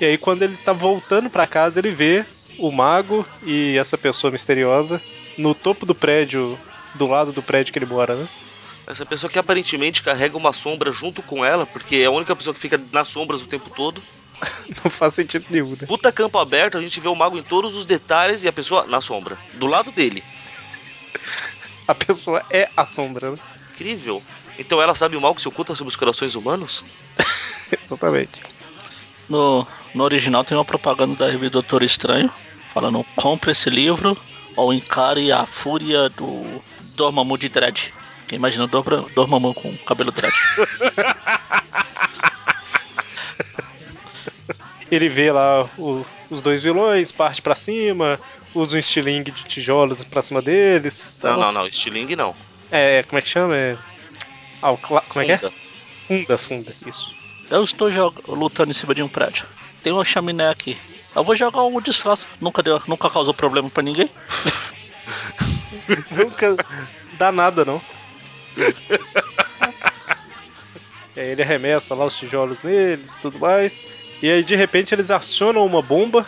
[0.00, 2.24] E aí quando ele tá voltando pra casa, ele vê
[2.58, 5.00] o mago e essa pessoa misteriosa
[5.36, 6.58] no topo do prédio,
[6.94, 8.28] do lado do prédio que ele mora, né?
[8.86, 12.54] Essa pessoa que aparentemente carrega uma sombra junto com ela, porque é a única pessoa
[12.54, 14.02] que fica nas sombras o tempo todo.
[14.82, 15.86] Não faz sentido nenhum, né?
[15.86, 18.86] Puta campo aberto, a gente vê o mago em todos os detalhes e a pessoa
[18.86, 20.24] na sombra, do lado dele.
[21.86, 23.38] A pessoa é a sombra, né?
[23.72, 24.22] Incrível.
[24.58, 26.84] Então ela sabe o mal que se oculta sob os corações humanos?
[27.84, 28.40] Exatamente.
[29.28, 32.32] No, no original tem uma propaganda da revista Doutor Estranho
[32.72, 34.16] falando: compre esse livro
[34.56, 36.62] ou encare a fúria do
[36.96, 37.92] Dormammu de Dread.
[38.26, 38.68] Quem imagina o
[39.14, 40.34] Dormammu com cabelo dread?
[44.90, 48.18] Ele vê lá o- os dois vilões, parte pra cima,
[48.54, 51.14] usa um estilingue de tijolos pra cima deles.
[51.22, 51.40] Não, tal.
[51.40, 51.66] não, não.
[51.66, 52.34] Estilingue não.
[52.70, 53.54] É, como é que chama?
[53.56, 53.76] É...
[54.62, 55.38] Ah, o cla- como é que é?
[55.38, 55.52] Funda.
[56.08, 57.14] Funda, funda, isso.
[57.50, 57.88] Eu estou
[58.26, 59.46] lutando em cima de um prédio.
[59.82, 60.76] Tem uma chaminé aqui.
[61.14, 62.26] Eu vou jogar um destroço.
[62.40, 64.10] Nunca, deu, nunca causou problema pra ninguém.
[66.10, 66.56] Nunca
[67.16, 67.80] dá nada, não.
[71.16, 73.86] aí ele arremessa lá os tijolos neles e tudo mais.
[74.22, 76.26] E aí de repente eles acionam uma bomba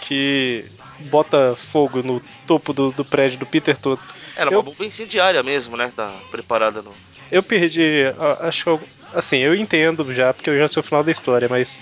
[0.00, 0.64] que
[0.98, 4.00] bota fogo no topo do, do prédio do Peter todo.
[4.36, 5.92] Era Eu- uma bomba incendiária mesmo, né?
[5.94, 6.92] Tá preparada no.
[7.30, 8.04] Eu perdi.
[8.40, 8.80] Acho
[9.12, 11.80] Assim, eu entendo já, porque eu já sei o final da história, mas.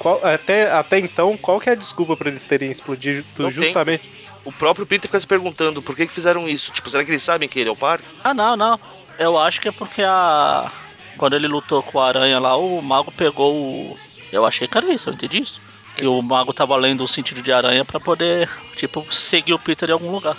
[0.00, 3.60] qual- até, até então, qual que é a desculpa pra eles terem explodido Não tem.
[3.62, 4.10] justamente?
[4.44, 6.72] O próprio Peter fica se perguntando por que, que fizeram isso.
[6.72, 8.04] Tipo, será que eles sabem que ele é o parque?
[8.24, 8.80] Ah, não, não.
[9.16, 10.72] Eu acho que é porque a.
[11.16, 13.96] Quando ele lutou com a aranha lá, o mago pegou o.
[14.32, 15.60] Eu achei que era isso, eu entendi isso.
[15.94, 19.88] Que o mago tava lendo o sentido de aranha pra poder, tipo, seguir o Peter
[19.88, 20.36] em algum lugar.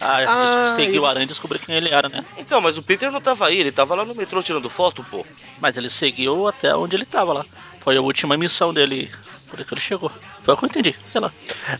[0.00, 2.24] Ah, Ah, seguir ele- o aranha e descobrir quem ele era, né?
[2.38, 5.24] Então, mas o Peter não tava aí, ele tava lá no metrô tirando foto, pô.
[5.60, 7.44] Mas ele seguiu até onde ele tava lá.
[7.80, 9.10] Foi a última missão dele,
[9.48, 10.10] por isso que ele chegou.
[10.42, 11.32] Foi o que eu entendi, sei lá.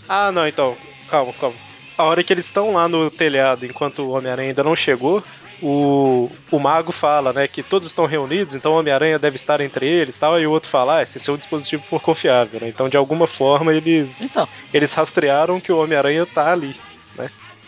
[0.08, 0.76] Ah, não, então.
[1.08, 1.56] Calma, calma.
[1.96, 5.22] A hora que eles estão lá no telhado, enquanto o Homem-Aranha ainda não chegou,
[5.60, 9.86] o, o mago fala, né, que todos estão reunidos, então o Homem-Aranha deve estar entre
[9.86, 12.68] eles tal, e o outro fala, ah, se seu dispositivo for confiável, né?
[12.68, 16.76] Então, de alguma forma, eles, Então, eles rastrearam que o Homem-Aranha tá ali.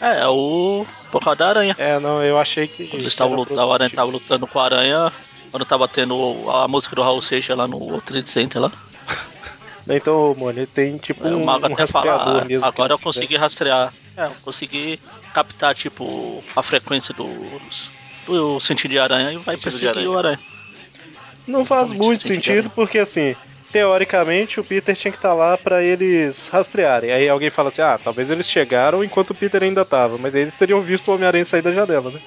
[0.01, 0.87] É, é o.
[1.11, 1.75] Por causa da aranha.
[1.79, 2.87] É, não, eu achei que.
[2.89, 3.97] Quando eles estavam lutando, a aranha produtivo.
[3.97, 5.13] tava lutando com a aranha.
[5.51, 8.73] Quando tava tendo a música do Raul Seixas lá no Trade Center lá.
[9.89, 12.69] Então, mano, ele tem tipo Aí um, o mago um até fala, rastreador "Ah, mesmo.
[12.69, 13.93] agora eu consegui rastrear.
[14.17, 15.01] É, eu consegui
[15.35, 17.91] captar, tipo, a frequência dos,
[18.25, 20.11] do sentido de aranha e vai Sentido perseguir aranha.
[20.11, 20.39] o aranha.
[21.45, 23.35] Não faz Realmente, muito sentido sentido, porque assim,
[23.73, 27.13] teoricamente o Peter tinha que estar lá pra eles rastrearem.
[27.13, 30.43] Aí alguém fala assim: ah, talvez eles chegaram enquanto o Peter ainda tava, mas aí
[30.43, 32.21] eles teriam visto o Homem-Aranha sair da janela, né?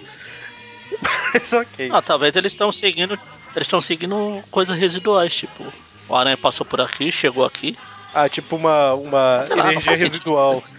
[1.33, 1.89] Mas ok.
[1.91, 3.13] Ah, talvez eles estão seguindo.
[3.55, 5.65] Eles estão seguindo coisas residuais, tipo.
[6.07, 7.75] O aranha passou por aqui, chegou aqui.
[8.13, 10.61] Ah, tipo uma, uma lá, energia residual.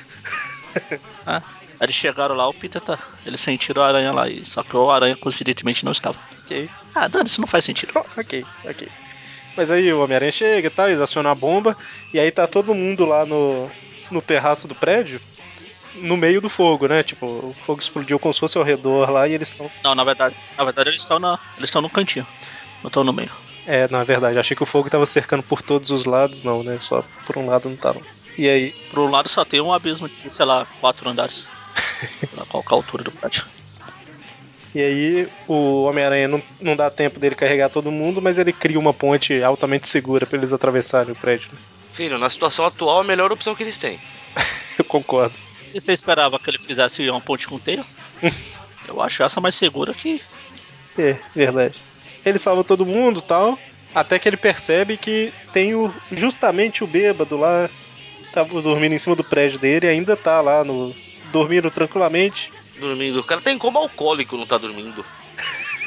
[1.27, 1.41] Ah,
[1.81, 2.99] eles chegaram lá, o Peter tá.
[3.25, 6.19] Eles sentiram a aranha lá, e só que o aranha coincidentemente não estava.
[6.43, 7.93] Ok, Ah, Dani, isso não faz sentido.
[8.19, 8.89] ok, ok.
[9.57, 11.77] Mas aí o Homem-Aranha chega e tal, eles acionam a bomba,
[12.13, 13.71] e aí tá todo mundo lá no,
[14.11, 15.21] no terraço do prédio,
[15.95, 17.03] no meio do fogo, né?
[17.03, 19.71] Tipo, o fogo explodiu como se fosse ao redor lá e eles estão.
[19.83, 21.39] Não, na verdade, na verdade eles estão na.
[21.57, 22.27] Eles estão no cantinho.
[22.83, 23.31] Não estão no meio.
[23.67, 24.39] É, é verdade.
[24.39, 26.79] Achei que o fogo tava cercando por todos os lados, não, né?
[26.79, 28.01] Só por um lado não tava.
[28.37, 31.49] E aí, Pro lado só tem um abismo de, sei lá, quatro andares.
[32.37, 33.45] Na é a altura do prédio.
[34.75, 38.79] E aí o Homem-Aranha não, não dá tempo dele carregar todo mundo, mas ele cria
[38.79, 41.49] uma ponte altamente segura pra eles atravessarem o prédio.
[41.53, 41.59] né?
[41.93, 44.01] Filho, na situação atual, a melhor opção que eles têm.
[44.77, 45.35] Eu concordo.
[45.73, 47.85] E você esperava que ele fizesse uma ponte com teia?
[48.87, 50.21] Eu acho essa mais segura que.
[50.99, 51.81] É, verdade.
[52.25, 53.59] Ele salva todo mundo tal.
[53.95, 57.71] Até que ele percebe que tem o, justamente o bêbado lá.
[58.33, 60.95] Tava dormindo em cima do prédio dele e ainda tá lá no.
[61.33, 62.53] dormindo tranquilamente.
[62.79, 63.21] Dormindo.
[63.21, 65.05] O cara tem como alcoólico não tá dormindo.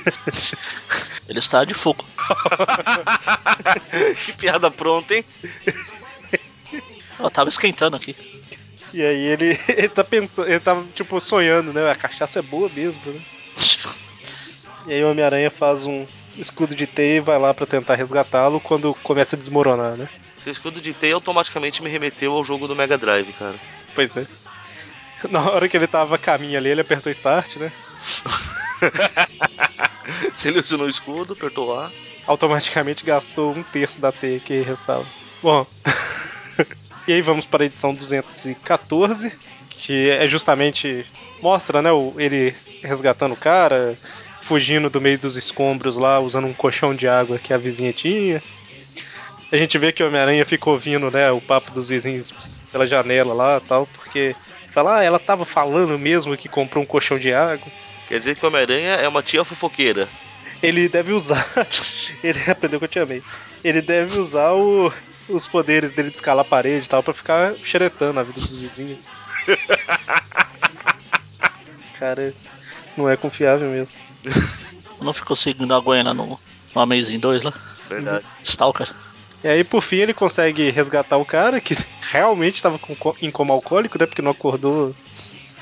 [1.28, 2.06] Ele está de fogo.
[4.26, 5.26] que piada pronta, hein?
[7.20, 8.16] Eu tava esquentando aqui.
[8.94, 11.90] E aí ele, ele tá pensando, ele tá tipo sonhando, né?
[11.90, 13.22] A cachaça é boa mesmo, né?
[14.88, 16.06] E aí o Homem-Aranha faz um
[16.38, 20.08] escudo de teia e vai lá pra tentar resgatá-lo quando começa a desmoronar, né?
[20.40, 23.56] Esse escudo de teia automaticamente me remeteu ao jogo do Mega Drive, cara.
[23.94, 24.26] Pois é.
[25.30, 27.72] Na hora que ele tava a caminho ali, ele apertou start, né?
[30.34, 31.92] Selecionou o escudo, apertou A.
[32.26, 35.06] Automaticamente gastou um terço da teia que restava.
[35.42, 35.66] Bom.
[37.08, 39.32] e aí vamos para a edição 214,
[39.70, 41.06] que é justamente.
[41.42, 41.90] Mostra, né?
[42.18, 43.96] Ele resgatando o cara,
[44.42, 48.42] fugindo do meio dos escombros lá, usando um colchão de água que a vizinha tinha.
[49.52, 52.34] A gente vê que o Homem-Aranha fica ouvindo, né, o papo dos vizinhos
[52.72, 54.36] pela janela lá tal, porque
[54.78, 57.68] fala, ah, ela tava falando mesmo que comprou um colchão de água.
[58.08, 60.08] Quer dizer que o Homem-Aranha é uma tia fofoqueira.
[60.62, 61.44] Ele deve usar.
[62.24, 63.24] Ele aprendeu que eu te amei.
[63.64, 64.94] Ele deve usar o-
[65.28, 68.62] os poderes dele de escalar a parede e tal pra ficar xeretando a vida dos
[68.62, 69.00] vizinhos.
[71.98, 72.34] Cara,
[72.96, 73.98] não é confiável mesmo.
[75.02, 76.40] Não ficou seguindo a Gwen lá no,
[76.76, 77.54] no Amazing 2 lá?
[77.90, 78.24] Verdade.
[78.44, 78.88] Stalker.
[79.48, 82.78] E aí, por fim, ele consegue resgatar o cara que realmente estava
[83.22, 84.06] em coma alcoólico, né?
[84.06, 84.94] Porque não acordou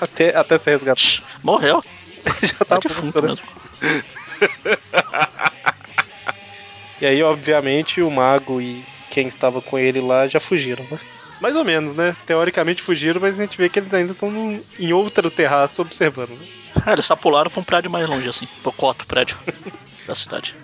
[0.01, 1.23] até, até ser resgatado.
[1.43, 1.83] Morreu.
[2.41, 3.35] Já Tá defunto né?
[6.99, 10.99] E aí, obviamente, o mago e quem estava com ele lá já fugiram, né?
[11.39, 12.15] Mais ou menos, né?
[12.25, 16.31] Teoricamente fugiram, mas a gente vê que eles ainda estão em outro terraço observando.
[16.31, 16.47] Né?
[16.87, 18.47] É, eles só pularam pra um prédio mais longe, assim.
[18.63, 19.37] Pro quarto prédio
[20.07, 20.55] da cidade.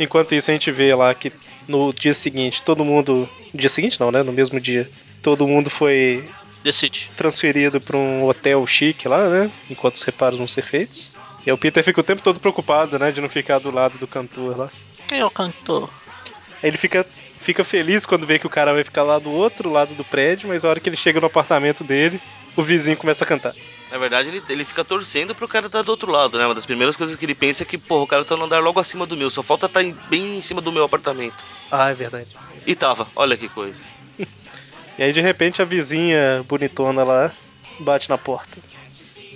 [0.00, 1.30] Enquanto isso, a gente vê lá que
[1.68, 3.28] no dia seguinte, todo mundo.
[3.52, 4.22] No dia seguinte, não, né?
[4.22, 4.90] No mesmo dia,
[5.22, 6.28] todo mundo foi
[6.62, 7.10] Decide.
[7.16, 9.50] transferido para um hotel chique lá, né?
[9.68, 11.12] Enquanto os reparos vão ser feitos.
[11.46, 13.10] E o Peter fica o tempo todo preocupado, né?
[13.10, 14.70] De não ficar do lado do cantor lá.
[15.08, 15.90] Quem é o cantor?
[16.62, 17.06] Ele fica,
[17.38, 20.48] fica feliz quando vê que o cara vai ficar lá do outro lado do prédio,
[20.48, 22.20] mas a hora que ele chega no apartamento dele,
[22.54, 23.54] o vizinho começa a cantar.
[23.90, 26.46] Na verdade, ele, ele fica torcendo pro cara estar do outro lado, né?
[26.46, 28.60] Uma das primeiras coisas que ele pensa é que, porra, o cara tá no andar
[28.60, 29.30] logo acima do meu.
[29.30, 31.44] Só falta estar bem em cima do meu apartamento.
[31.70, 32.36] Ah, é verdade.
[32.66, 33.84] E tava, olha que coisa.
[34.98, 37.32] E aí de repente a vizinha bonitona lá
[37.78, 38.58] bate na porta.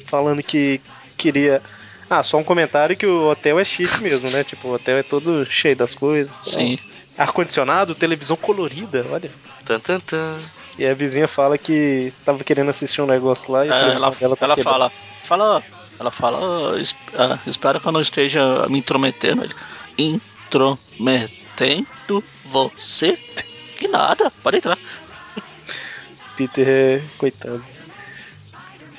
[0.05, 0.79] Falando que
[1.17, 1.63] queria.
[2.11, 4.45] Ah, só um comentário que o hotel é chique mesmo, né?
[4.45, 6.39] Tipo, o hotel é todo cheio das coisas.
[6.41, 6.53] tal.
[6.53, 6.79] Sim.
[7.17, 9.33] Ar-condicionado, televisão colorida, olha.
[9.65, 10.39] Tan, tan, tan.
[10.79, 14.37] E a vizinha fala que tava querendo assistir um negócio lá e É, ela dela
[14.37, 14.93] tá ela fala.
[15.23, 15.63] Fala.
[15.99, 16.39] Ela fala.
[16.75, 19.45] "Ah, es- ah, espero que eu não esteja me intrometendo.
[19.45, 19.55] Ele.
[19.97, 20.85] Intrometendo
[22.45, 23.17] você?
[23.79, 24.79] Que nada, pode entrar.
[26.37, 27.65] Peter é coitado.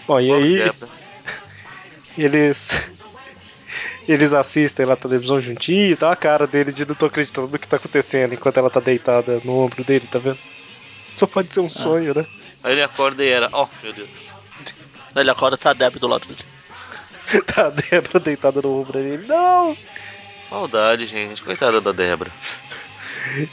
[0.08, 0.72] Bom, e aí
[2.18, 2.92] eles.
[4.08, 7.48] Eles assistem lá a televisão juntinho e tá a cara dele de não tô acreditando
[7.48, 10.38] no que tá acontecendo enquanto ela tá deitada no ombro dele, tá vendo?
[11.16, 12.26] Só pode ser um sonho, né?
[12.62, 14.10] Aí ele acorda e era, ó, meu Deus.
[15.16, 16.44] Ele acorda tá a Deb do lado dele.
[17.48, 19.26] Tá a Débora deitada no ombro dele.
[19.26, 19.76] Não!
[20.52, 21.42] Maldade, gente.
[21.42, 22.32] Coitada da Débora.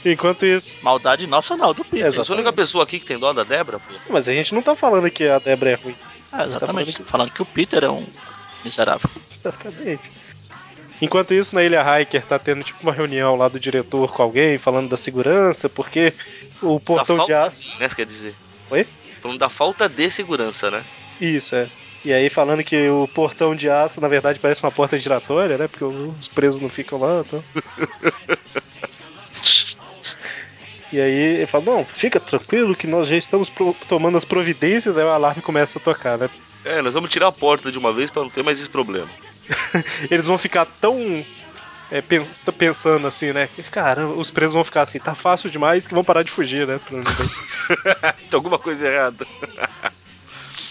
[0.04, 0.76] Enquanto isso.
[0.82, 2.06] Maldade nossa não, do Peter.
[2.06, 3.94] Eu sou a única pessoa aqui que tem dó da Débora, pô.
[4.10, 5.96] Mas a gente não tá falando que a Débora é ruim.
[6.32, 6.92] É, exatamente.
[6.92, 8.06] falando falando que o Peter é um
[8.64, 9.08] miserável.
[9.30, 10.10] Exatamente.
[11.02, 14.56] Enquanto isso, na Ilha Hiker tá tendo tipo uma reunião lá do diretor com alguém,
[14.56, 16.12] falando da segurança, porque
[16.62, 17.80] o portão da de falta aço.
[17.80, 18.36] né, quer dizer.
[18.70, 18.86] Oi?
[19.20, 20.84] Falando da falta de segurança, né?
[21.20, 21.68] Isso, é.
[22.04, 25.66] E aí falando que o portão de aço, na verdade, parece uma porta giratória, né?
[25.66, 27.42] Porque os presos não ficam lá, então.
[30.92, 33.50] E aí ele fala, não, fica tranquilo que nós já estamos
[33.88, 36.28] tomando as providências, aí o alarme começa a tocar, né?
[36.64, 39.08] É, nós vamos tirar a porta de uma vez pra não ter mais esse problema.
[40.10, 41.24] Eles vão ficar tão
[41.90, 42.02] é,
[42.56, 43.48] pensando assim, né?
[43.54, 46.66] que, Cara, os presos vão ficar assim, tá fácil demais que vão parar de fugir,
[46.66, 46.78] né?
[48.30, 49.26] Tem alguma coisa errada.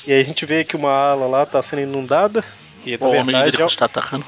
[0.06, 2.44] E aí a gente vê que uma ala lá tá sendo inundada.
[2.84, 4.26] E na O homem verdade, hídrico é, está atacando.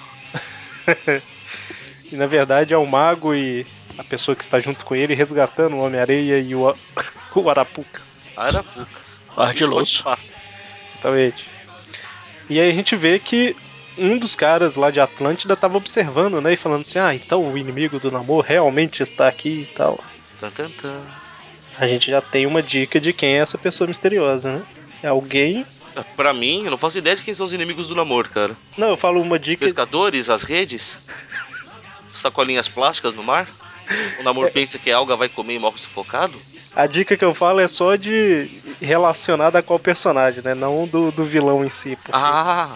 [2.12, 3.66] e na verdade é o mago e
[3.98, 6.76] a pessoa que está junto com ele resgatando o Homem-Areia e o,
[7.36, 8.02] o Arapuca.
[8.36, 8.88] Arapuca.
[9.36, 10.04] Ardiloso.
[10.04, 10.34] Basta.
[10.90, 11.50] Exatamente.
[12.50, 13.56] E aí a gente vê que
[13.98, 16.54] um dos caras lá de Atlântida tava observando, né?
[16.54, 20.04] E falando assim: ah, então o inimigo do namoro realmente está aqui e tal.
[20.40, 21.02] Tan, tan, tan.
[21.78, 24.64] A gente já tem uma dica de quem é essa pessoa misteriosa, né?
[25.02, 25.66] É alguém.
[26.16, 28.58] Pra mim, eu não faço ideia de quem são os inimigos do namoro, cara.
[28.76, 29.64] Não, eu falo uma dica.
[29.64, 30.98] Pescadores, as redes,
[32.12, 33.48] sacolinhas plásticas no mar.
[34.20, 36.40] O namoro pensa que a alga vai comer e morre sufocado.
[36.76, 38.50] A dica que eu falo é só de
[38.82, 40.54] relacionada a qual personagem, né?
[40.56, 41.96] Não do, do vilão em si.
[41.98, 42.76] porque Ah,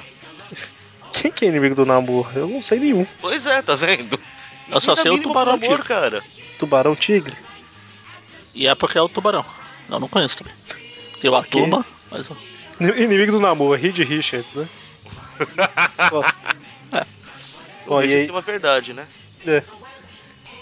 [1.14, 2.30] Quem que é inimigo do namoro?
[2.36, 3.08] Eu não sei nenhum.
[3.22, 4.20] pois é, tá vendo?
[4.70, 5.82] Eu só sei o tubarão tigre.
[5.84, 6.24] cara.
[6.60, 7.36] Tubarão tigre?
[8.54, 9.46] E é porque é o tubarão.
[9.90, 10.54] Eu não conheço também.
[11.20, 11.60] Tem o quê?
[11.60, 12.30] Atuma, mas
[12.80, 14.68] Inimigo do namoro, Reed Richards, né?
[16.12, 16.24] Bom,
[16.92, 17.06] É.
[17.88, 19.08] E deixa aí- de ser uma verdade, né?
[19.46, 19.64] É.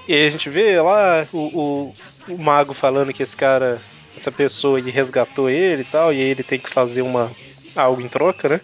[0.07, 1.95] E aí a gente vê lá o, o,
[2.33, 3.81] o mago falando que esse cara,
[4.15, 7.31] essa pessoa aí resgatou ele e tal, e aí ele tem que fazer uma
[7.75, 8.61] algo em troca, né?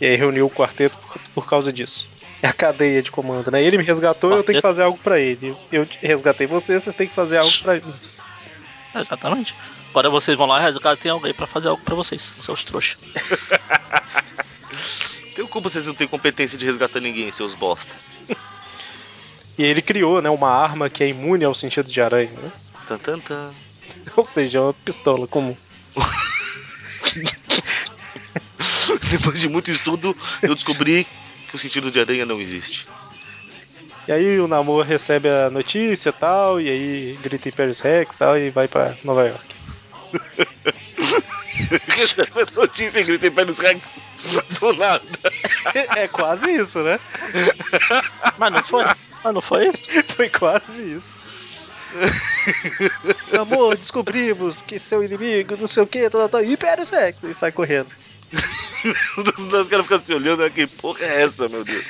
[0.00, 2.08] E aí reuniu o quarteto por, por causa disso.
[2.42, 3.62] É a cadeia de comando, né?
[3.62, 4.62] Ele me resgatou, eu tenho que Quarteto?
[4.62, 5.54] fazer algo pra ele.
[5.70, 7.94] Eu resgatei você, vocês têm que fazer algo pra mim.
[8.94, 9.54] Exatamente.
[9.90, 12.96] Agora vocês vão lá e resgatem alguém pra fazer algo pra vocês, seus trouxas.
[15.34, 17.94] Tem como vocês não têm competência de resgatar ninguém, seus bosta.
[19.60, 22.50] E ele criou, né, uma arma que é imune ao sentido de aranha, né?
[22.86, 23.52] Tan, tan, tan.
[24.16, 25.54] Ou seja, é uma pistola comum.
[29.10, 31.06] Depois de muito estudo, eu descobri
[31.46, 32.88] que o sentido de aranha não existe.
[34.08, 38.14] E aí o Namor recebe a notícia e tal, e aí grita em Paris Rex
[38.14, 39.54] e tal, e vai pra Nova York.
[41.88, 44.08] Recebe a notícia e grita nos Rex
[44.58, 45.04] do nada.
[45.96, 46.98] é quase isso, né?
[48.38, 48.84] Mas não foi?
[49.22, 49.86] Mas não foi isso?
[50.16, 51.14] Foi quase isso.
[53.32, 57.52] Namor, descobrimos que seu inimigo, não sei o que, tal, tal, e Rex, e sai
[57.52, 57.88] correndo.
[59.16, 60.50] Os dois caras ficam se olhando, né?
[60.50, 61.84] que porra é essa, meu Deus?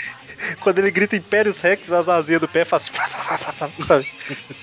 [0.60, 2.90] Quando ele grita Impérios Rex, as asinhas do pé fazem.
[3.86, 4.10] Sabe?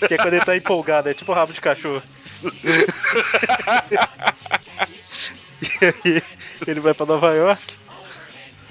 [0.07, 2.01] Que é quando ele tá empolgado, é tipo rabo de cachorro.
[6.05, 6.21] e aí
[6.67, 7.61] ele vai pra Nova York.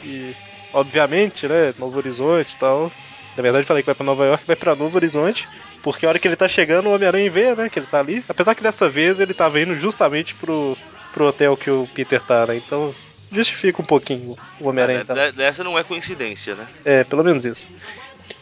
[0.05, 0.35] E,
[0.73, 1.75] obviamente, né?
[1.79, 2.93] Novo Horizonte e tal.
[3.37, 5.49] Na verdade, eu falei que vai pra Nova York, vai pra Novo Horizonte.
[5.83, 7.69] Porque a hora que ele tá chegando, o Homem-Aranha vê, né?
[7.69, 8.25] Que ele tá ali.
[8.29, 10.77] Apesar que dessa vez ele tava indo justamente pro,
[11.13, 12.57] pro hotel que o Peter tá, né?
[12.57, 12.95] Então
[13.31, 15.05] justifica um pouquinho o Homem-Aranha.
[15.05, 15.15] tá.
[15.15, 16.67] De- Dessa não é coincidência, né?
[16.85, 17.69] É, pelo menos isso.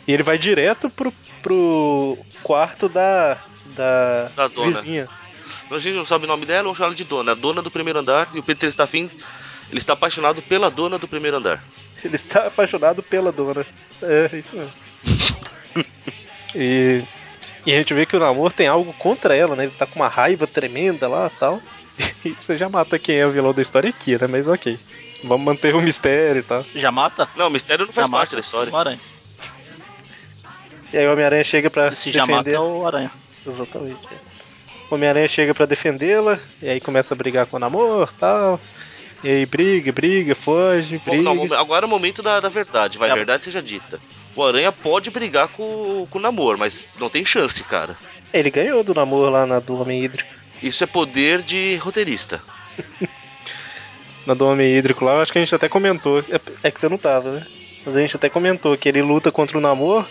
[0.06, 3.38] E ele vai direto pro, pro quarto da,
[3.74, 5.08] da, Da vizinha.
[5.70, 7.32] A gente não sabe o nome dela, ou chama ela de dona.
[7.32, 9.10] A dona do primeiro andar, e o Peter está afim.
[9.68, 11.62] Ele está apaixonado pela dona do primeiro andar.
[12.04, 13.66] Ele está apaixonado pela dona.
[14.02, 14.72] É, é isso mesmo.
[16.54, 17.02] e,
[17.66, 19.64] e a gente vê que o namoro tem algo contra ela, né?
[19.64, 21.60] Ele tá com uma raiva tremenda lá e tal.
[22.24, 24.26] E você já mata quem é o vilão da história aqui, né?
[24.26, 24.78] Mas ok.
[25.22, 26.64] Vamos manter o mistério e tal.
[26.74, 27.28] Já mata?
[27.36, 28.72] Não, o mistério não faz já parte mata da história.
[28.72, 29.00] o aranha.
[30.92, 32.56] E aí o Homem-Aranha chega pra Esse já mata defender.
[32.56, 33.10] é o aranha.
[33.46, 34.08] Exatamente.
[34.90, 38.60] Homem-Aranha chega pra defendê-la, e aí começa a brigar com o namoro e tal.
[39.22, 41.22] E aí briga, briga, foge, briga.
[41.22, 43.12] não, agora é o momento da, da verdade, vai, É.
[43.12, 43.98] a verdade seja dita.
[44.36, 47.96] O Aranha pode brigar com, com o Namor, mas não tem chance, cara.
[48.32, 50.28] Ele ganhou do namoro lá na do Homem Hídrico.
[50.60, 52.40] Isso é poder de roteirista.
[54.26, 56.18] Na do Homem Hídrico lá, eu acho que a gente até comentou.
[56.20, 57.46] É, é que você não tava, né?
[57.84, 60.06] Mas a gente até comentou que ele luta contra o namoro.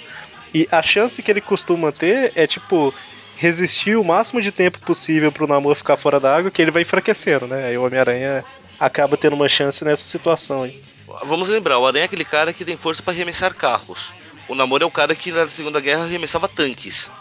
[0.54, 2.94] E a chance que ele costuma ter é tipo.
[3.36, 6.84] Resistir o máximo de tempo possível pro namoro ficar fora da água, que ele vai
[6.84, 7.66] enfraquecendo, né?
[7.68, 8.44] Aí o Homem-Aranha
[8.80, 10.82] acaba tendo uma chance nessa situação aí.
[11.26, 14.14] Vamos lembrar, o Aranha é aquele cara que tem força para arremessar carros.
[14.48, 17.12] O Namor é o cara que na Segunda Guerra arremessava tanques.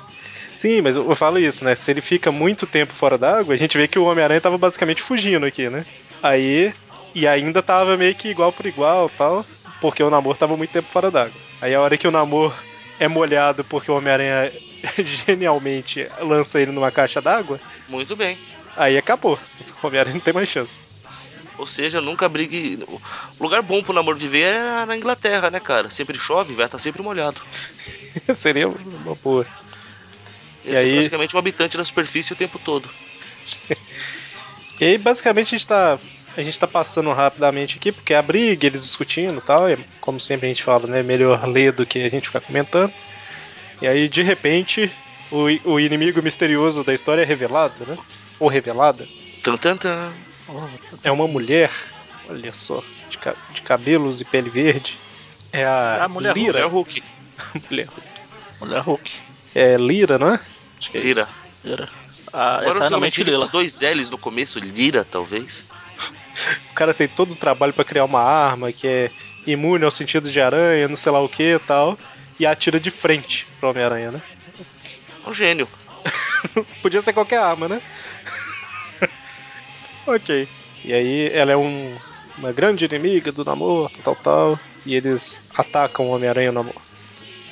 [0.55, 1.75] Sim, mas eu falo isso, né?
[1.75, 5.01] Se ele fica muito tempo fora d'água, a gente vê que o Homem-Aranha tava basicamente
[5.03, 5.85] fugindo aqui, né?
[6.22, 6.72] Aí.
[7.14, 9.44] E ainda tava meio que igual por igual tal.
[9.83, 11.35] porque o namoro tava muito tempo fora d'água.
[11.61, 12.55] Aí a hora que o namoro
[13.02, 14.52] é molhado porque o Homem-Aranha
[15.26, 18.38] genialmente lança ele numa caixa d'água, Muito bem.
[18.76, 19.38] aí acabou.
[19.82, 20.78] O Homem-Aranha não tem mais chance.
[21.58, 22.78] Ou seja, nunca brigue.
[22.88, 23.00] O
[23.42, 25.90] lugar bom pro namoro viver é na Inglaterra, né, cara?
[25.90, 27.40] Sempre chove, vai estar sempre molhado.
[28.34, 29.46] Seria uma boa.
[30.64, 32.88] Esse E é aí- praticamente um habitante da superfície o tempo todo.
[34.80, 35.96] E aí, basicamente, a gente tá.
[36.36, 39.76] A gente tá passando rapidamente aqui, porque é a briga, eles discutindo e tal, e
[40.00, 41.02] como sempre a gente fala, né?
[41.02, 42.92] Melhor ler do que a gente ficar comentando.
[43.80, 44.90] E aí, de repente,
[45.30, 47.98] o, o inimigo misterioso da história é revelado, né?
[48.38, 49.06] Ou revelada.
[51.02, 51.70] É uma mulher,
[52.28, 53.18] olha só, de,
[53.52, 54.98] de cabelos e pele verde.
[55.52, 56.52] É a, É a mulher Lira.
[56.60, 57.02] Mulher Hulk.
[57.70, 57.88] Mulher.
[58.60, 59.12] Mulher Hulk.
[59.54, 60.40] É Lira, não é?
[60.78, 61.22] Acho que é Lira.
[61.22, 61.34] isso.
[61.64, 61.88] Lira.
[62.32, 63.36] A Agora eu Lila.
[63.36, 65.66] esses dois L's no começo, Lira, talvez.
[66.70, 69.11] O cara tem todo o trabalho pra criar uma arma que é
[69.46, 71.98] imune ao sentido de aranha, não sei lá o que e tal,
[72.38, 74.22] e atira de frente pro Homem-Aranha, né?
[75.24, 75.68] É um gênio.
[76.83, 77.83] Podia ser qualquer arma, né?
[80.07, 80.48] ok.
[80.85, 81.96] E aí ela é um,
[82.38, 86.52] uma grande inimiga do namoro, tal, tal, tal, e eles atacam o Homem-Aranha e o
[86.52, 86.83] namoro.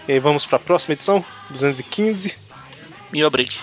[0.09, 2.37] E aí vamos pra próxima edição, 215.
[3.13, 3.59] Me obrigue.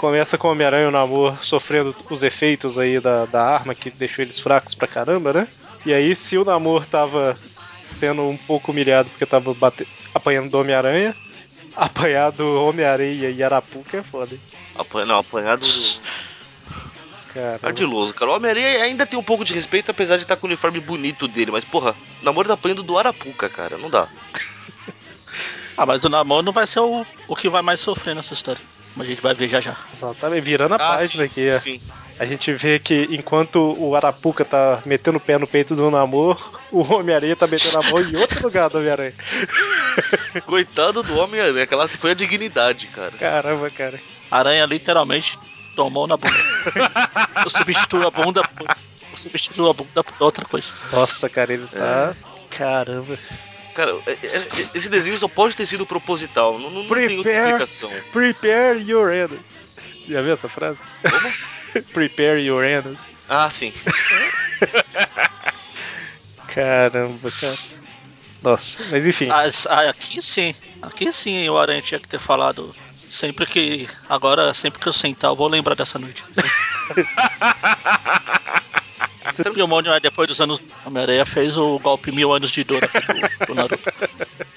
[0.00, 3.90] Começa com o Homem-Aranha e o Namor sofrendo os efeitos aí da, da arma que
[3.90, 5.48] deixou eles fracos pra caramba, né?
[5.84, 9.86] E aí, se o Namor tava sendo um pouco humilhado porque tava bate...
[10.14, 11.14] apanhando do Homem-Aranha,
[11.76, 14.40] apanhar do Homem-Areia e Arapuca é foda, hein?
[14.74, 15.66] Apanha, não, apanhado.
[17.34, 18.30] Cara, Ardiloso, cara.
[18.30, 21.28] O Homem-Aranha ainda tem um pouco de respeito, apesar de estar com o uniforme bonito
[21.28, 21.50] dele.
[21.50, 23.76] Mas, porra, o namoro tá apanhando do Arapuca, cara.
[23.76, 24.08] Não dá.
[25.76, 28.60] Ah, mas o namoro não vai ser o, o que vai mais sofrer nessa história.
[28.92, 29.76] Como a gente vai ver já já.
[29.92, 31.48] Exatamente, virando a Ah, página sim, aqui.
[31.48, 31.56] é.
[31.56, 31.80] Sim.
[32.18, 36.60] A gente vê que enquanto o Arapuca tá metendo o pé no peito do Namor,
[36.70, 39.14] o Homem-Aranha tá metendo a mão em outro lugar do Homem-Aranha.
[40.44, 43.12] Coitado do Homem-Aranha, aquela foi a dignidade, cara.
[43.12, 43.98] Caramba, cara.
[44.30, 45.38] Aranha literalmente
[45.74, 46.36] tomou na bunda.
[47.44, 48.66] Eu substituo a bunda por.
[49.12, 50.68] Eu substituo a bunda por outra coisa.
[50.92, 52.14] Nossa, cara, ele tá.
[52.50, 53.18] Caramba.
[53.74, 56.58] Cara, é- é- esse desenho só pode ter sido proposital.
[56.58, 57.46] Não, não, não tem outra Prepare.
[57.46, 57.90] explicação.
[58.12, 59.46] Prepare your anus.
[60.08, 60.82] Já viu essa frase?
[61.92, 63.08] Prepare your anus.
[63.28, 63.72] Ah, sim.
[66.48, 67.56] Caramba, cara.
[68.42, 69.30] Nossa, mas enfim.
[69.30, 70.54] As- ah, aqui sim.
[70.82, 72.74] Aqui sim o Aranha tinha que ter falado.
[73.08, 73.88] Sempre que.
[74.08, 76.24] Agora, sempre que eu sentar, eu vou lembrar dessa noite.
[79.56, 80.60] E o Mônio, é, depois dos anos.
[80.84, 83.92] Homem-Aranha fez o golpe Mil Anos de Dor do, do Naruto.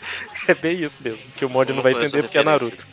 [0.46, 1.26] É bem isso mesmo.
[1.38, 2.44] Que o Mod Eu não não vai entender porque é.
[2.44, 2.86] Naruto.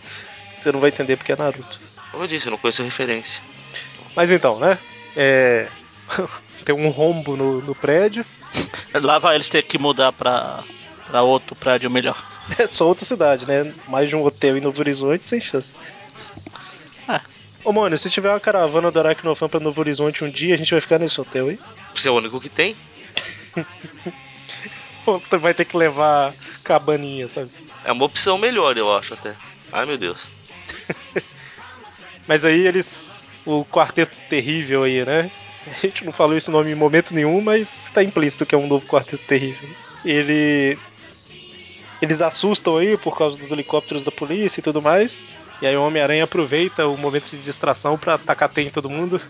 [0.57, 1.81] Você não vai entender porque é Naruto.
[2.13, 3.43] Como eu disse, eu não conheço a referência.
[4.15, 4.79] Mas então, né?
[5.17, 5.69] É.
[6.65, 8.25] Tem um rombo no, no prédio.
[8.95, 10.63] Lá vai eles ter que mudar pra,
[11.07, 12.29] pra outro prédio melhor.
[12.59, 13.73] É só outra cidade, né?
[13.87, 15.73] Mais de um hotel em Novo Horizonte, sem chance.
[17.09, 17.21] É.
[17.65, 20.71] Ô, mano, se tiver uma caravana do Aracnofan pra Novo Horizonte um dia, a gente
[20.71, 21.59] vai ficar nesse hotel aí?
[21.95, 22.77] Você é o único que tem?
[25.41, 27.51] Vai ter que levar cabaninha, sabe?
[27.85, 29.35] É uma opção melhor, eu acho até.
[29.73, 30.29] Ai, meu Deus.
[32.29, 33.13] Mas aí eles.
[33.45, 35.31] O quarteto terrível aí, né?
[35.67, 38.67] A gente não falou esse nome em momento nenhum, mas tá implícito que é um
[38.67, 39.69] novo quarteto terrível.
[40.05, 40.79] Ele.
[42.01, 45.27] Eles assustam aí por causa dos helicópteros da polícia e tudo mais.
[45.61, 49.21] E aí o Homem-Aranha aproveita o momento de distração pra tacar tem em todo mundo.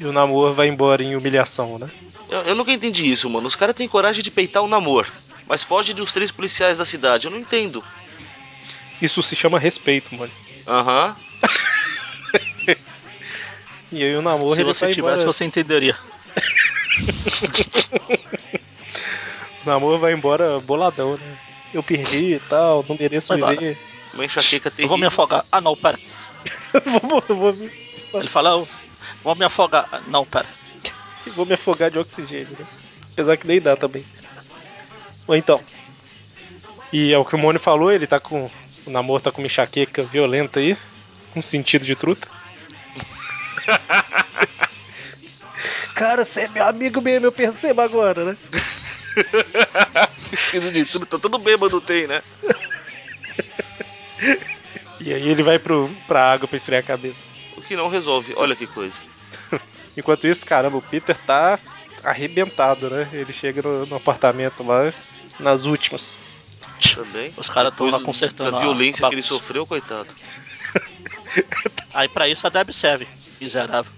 [0.00, 1.88] E o Namor vai embora em humilhação, né?
[2.28, 3.46] Eu, eu nunca entendi isso, mano.
[3.46, 5.10] Os caras têm coragem de peitar o namoro,
[5.46, 7.26] mas foge dos três policiais da cidade.
[7.26, 7.82] Eu não entendo.
[9.00, 10.32] Isso se chama respeito, mano.
[10.66, 11.16] Aham.
[13.90, 15.24] E aí o Namor Se você tivesse, embora.
[15.24, 15.96] você entenderia.
[19.64, 21.38] O Namor vai embora boladão, né?
[21.74, 23.78] Eu perdi e tal, não mereço Vai viver.
[24.14, 24.88] Uma enxaqueca Eu terrível.
[24.88, 25.44] vou me afogar.
[25.50, 25.98] Ah, não, pera.
[27.02, 27.70] vou, vou, me-
[28.14, 28.68] Ele fala, eu
[29.22, 29.86] vou me afogar.
[29.92, 30.46] Ah, Não, pera.
[31.34, 32.66] vou me afogar de oxigênio, né?
[33.12, 34.04] Apesar que nem dá também.
[35.26, 35.60] Ou então.
[36.92, 38.50] E é o que o Mônio falou, ele tá com.
[38.86, 40.76] O namoro tá com uma enxaqueca violenta aí.
[41.34, 42.26] Com sentido de truta.
[45.94, 48.36] Cara, você é meu amigo mesmo, eu percebo agora, né?
[50.12, 52.22] Sentido de tudo, tá tudo bêbado tem, né?
[55.00, 57.24] E aí ele vai pro, pra água pra esfriar a cabeça.
[57.56, 58.34] O que não resolve.
[58.36, 59.00] Olha que coisa.
[59.96, 61.56] Enquanto isso, caramba, o Peter tá
[62.02, 63.08] arrebentado, né?
[63.12, 64.92] Ele chega no, no apartamento lá,
[65.38, 66.16] nas últimas.
[66.96, 67.32] Também.
[67.36, 70.12] Os caras estão lá consertando Da a- violência a que ele sofreu, coitado.
[71.94, 73.06] Aí pra isso a Deb serve.
[73.40, 73.90] Miserável.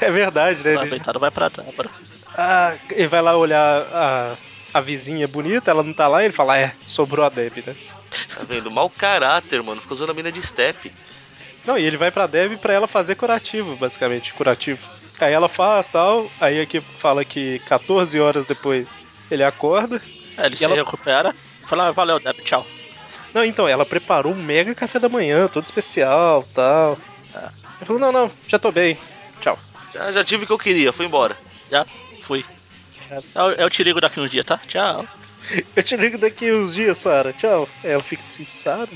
[0.00, 0.70] É verdade, né?
[0.70, 1.90] O Ele, aventado vai pra Débora.
[2.36, 4.36] ah, ele vai lá olhar a,
[4.72, 7.74] a vizinha bonita, ela não tá lá, ele fala, é, sobrou a Deb, né?
[8.36, 8.70] Tá vendo?
[8.70, 9.80] Mau caráter, mano.
[9.80, 10.92] Ficou usando a mina de step.
[11.64, 14.86] Não, e ele vai pra Deb pra ela fazer curativo, basicamente, curativo.
[15.20, 20.00] Aí ela faz tal, aí aqui fala que 14 horas depois ele acorda.
[20.36, 21.34] Aí ele E se ela- recupera.
[21.66, 22.64] Fala, "Ah, valeu, Deb, tchau.
[23.34, 26.96] Não, então, ela preparou um mega café da manhã, todo especial tal.
[27.34, 27.50] Ah.
[27.78, 28.96] Ele falou, não, não, já tô bem.
[29.40, 29.58] Tchau.
[29.92, 31.36] Já, já tive o que eu queria, foi embora.
[31.70, 31.84] Já
[32.22, 32.44] fui.
[33.34, 34.58] Eu, eu te ligo daqui uns dias, tá?
[34.66, 35.06] Tchau.
[35.74, 37.32] Eu te ligo daqui uns dias, Sara.
[37.32, 37.68] Tchau.
[37.84, 38.90] Aí ela fica assim, Sara?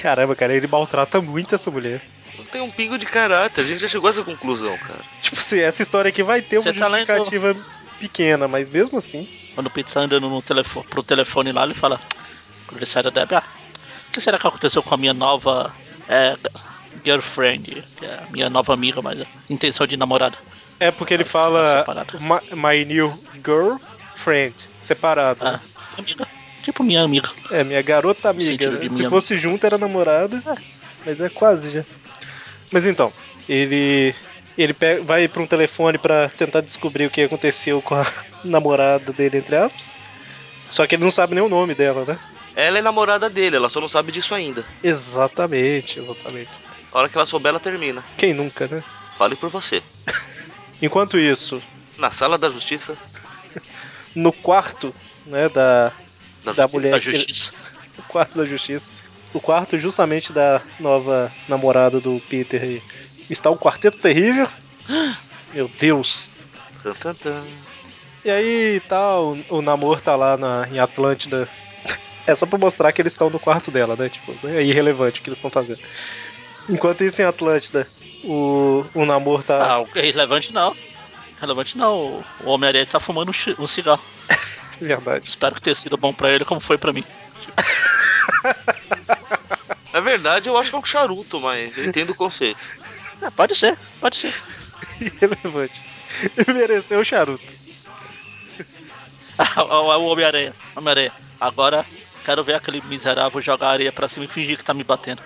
[0.00, 2.00] Caramba, cara, ele maltrata muito essa mulher.
[2.36, 3.62] Não tem um pingo de caráter.
[3.62, 5.00] A gente já chegou a essa conclusão, cara.
[5.20, 7.56] Tipo assim, essa história aqui vai ter uma Você tá lendo- justificativa
[7.98, 9.28] pequena, mas mesmo assim.
[9.54, 12.00] Quando o Pete tá andando no telefone, pro telefone lá, ele fala.
[12.66, 13.42] Quando ele sai da Deb, ah,
[14.08, 15.74] o que será que aconteceu com a minha nova
[16.06, 16.36] é,
[17.04, 17.84] girlfriend?
[17.96, 20.36] Que é a minha nova amiga, mas intenção de namorada.
[20.80, 21.84] É porque ele Tá fala
[22.20, 23.12] my, my new
[23.44, 25.44] girlfriend, separado.
[25.46, 25.60] Ah, né?
[25.98, 26.26] amiga.
[26.62, 27.28] Tipo minha amiga.
[27.50, 28.70] É, minha garota amiga.
[28.70, 28.78] né?
[28.80, 30.54] de Se minha fosse junto era namorada, É.
[31.04, 31.84] mas é quase já.
[32.70, 33.12] Mas então,
[33.48, 34.14] ele
[34.56, 38.06] ele pega, vai pra um telefone pra tentar descobrir o que aconteceu com a
[38.44, 39.92] namorada dele, entre aspas.
[40.68, 42.18] Só que ele não sabe nem o nome dela, né?
[42.54, 44.66] Ela é namorada dele, ela só não sabe disso ainda.
[44.82, 46.50] Exatamente, exatamente.
[46.92, 48.04] A hora que ela souber, ela termina.
[48.16, 48.82] Quem nunca, né?
[49.16, 49.82] Fale por você.
[50.80, 51.60] Enquanto isso,
[51.96, 52.96] Na sala da justiça,
[54.14, 54.94] no quarto,
[55.26, 55.92] né, da,
[56.44, 57.52] da Da justiça mulher que ele- justiça.
[57.98, 58.92] o quarto da justiça,
[59.34, 62.82] o quarto justamente da nova namorada do Peter aí,
[63.28, 64.48] está o quarteto terrível.
[65.52, 66.36] Meu Deus.
[66.82, 67.46] Tan, tan, tan.
[68.24, 71.48] E aí tal, o, o namoro tá lá na, em Atlântida.
[72.26, 74.08] É só pra mostrar que eles estão no quarto dela, né?
[74.10, 75.80] Tipo, é irrelevante o que eles estão fazendo.
[76.68, 77.86] Enquanto isso em Atlântida,
[78.24, 79.72] o, o namoro tá.
[79.72, 80.76] Ah, o que é relevante não.
[81.40, 81.96] Relevante não.
[81.96, 84.02] O- Homem-Aranha tá fumando um, cigarro.
[84.80, 85.28] Verdade.
[85.28, 87.04] Espero que tenha sido bom pra ele, como foi pra mim.
[89.92, 92.58] Na verdade, eu acho que é um charuto, mas eu entendo o conceito.
[93.22, 94.34] É, pode ser, pode ser.
[95.00, 95.82] Irrelevante.
[96.36, 97.42] Ele mereceu o charuto.
[99.38, 100.54] Ah, o o Homem-Aranha.
[100.76, 101.12] Homem-Aranha.
[101.40, 101.86] Agora
[102.24, 105.22] quero ver aquele miserável jogar areia pra cima e fingir que tá me batendo.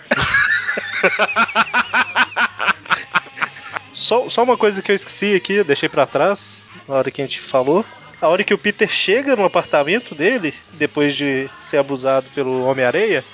[3.95, 7.21] Só, só uma coisa que eu esqueci aqui, eu deixei pra trás, na hora que
[7.21, 7.85] a gente falou.
[8.21, 13.25] A hora que o Peter chega no apartamento dele, depois de ser abusado pelo Homem-Areia,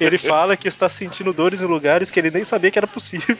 [0.00, 3.36] ele fala que está sentindo dores em lugares que ele nem sabia que era possível.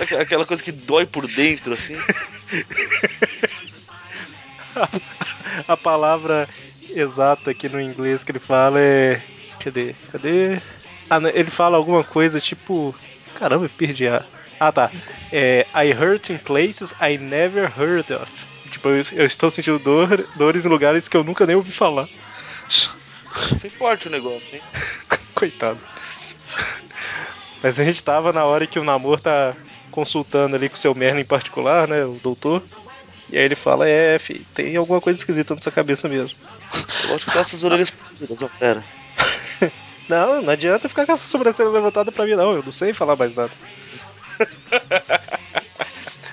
[0.00, 1.96] Aqu- Aquela coisa que dói por dentro, assim.
[5.68, 6.48] A palavra
[6.88, 9.20] exata aqui no inglês que ele fala é.
[9.60, 9.94] Cadê?
[10.10, 10.60] Cadê?
[11.14, 12.92] Ah, não, ele fala alguma coisa tipo.
[13.36, 14.24] Caramba, eu perdi a.
[14.58, 14.90] Ah tá.
[15.32, 15.64] É.
[15.72, 18.30] I hurt in places I never heard of.
[18.68, 22.08] Tipo, eu, eu estou sentindo dor, dores em lugares que eu nunca nem ouvi falar.
[23.60, 24.62] Foi forte o negócio, hein?
[25.34, 25.78] Coitado.
[27.62, 29.54] Mas a gente tava na hora que o namoro tá
[29.92, 32.04] consultando ali com o seu Merlin em particular, né?
[32.04, 32.60] O doutor.
[33.30, 36.36] E aí ele fala, é, fi, tem alguma coisa esquisita na sua cabeça mesmo.
[37.08, 38.84] Eu acho que essas orelhas puras, ó, pera.
[40.08, 42.52] Não, não adianta ficar com essa sobrancelha levantada pra mim, não.
[42.52, 43.52] Eu não sei falar mais nada.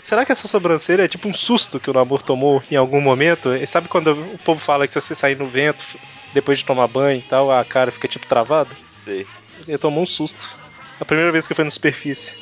[0.03, 3.55] Será que essa sobrancelha é tipo um susto que o namoro tomou em algum momento?
[3.55, 5.86] E sabe quando o povo fala que se você sair no vento
[6.34, 8.76] depois de tomar banho e tal, a cara fica tipo travada?
[9.05, 9.26] Sei.
[9.67, 10.57] Ele tomou um susto.
[10.99, 12.36] A primeira vez que foi na superfície.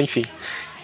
[0.00, 0.22] Enfim.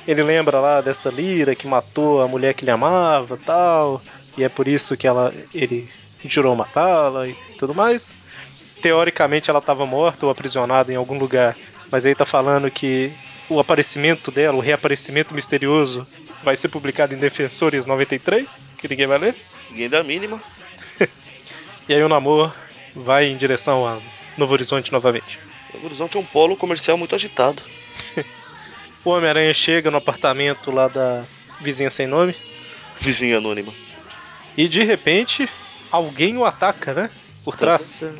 [0.08, 4.02] Ele lembra lá dessa Lira que matou a mulher que ele amava tal.
[4.36, 5.88] E é por isso que ela, ele
[6.24, 8.16] jurou matá-la e tudo mais.
[8.80, 11.56] Teoricamente ela estava morta ou aprisionada em algum lugar.
[11.90, 13.12] Mas aí tá falando que
[13.48, 16.06] o aparecimento dela, o reaparecimento misterioso,
[16.42, 19.36] vai ser publicado em Defensores 93, que ninguém vai ler.
[19.70, 20.40] Ninguém dá a mínima.
[21.88, 22.52] E aí o namoro
[22.94, 23.98] vai em direção a
[24.38, 25.40] Novo Horizonte novamente.
[25.74, 27.62] O Horizonte é um polo comercial muito agitado.
[29.04, 31.24] O Homem-Aranha chega no apartamento lá da
[31.58, 32.36] vizinha sem nome
[33.00, 33.72] Vizinha anônima.
[34.56, 35.48] e de repente
[35.90, 37.10] alguém o ataca, né?
[37.42, 38.02] Por trás.
[38.04, 38.12] Ah,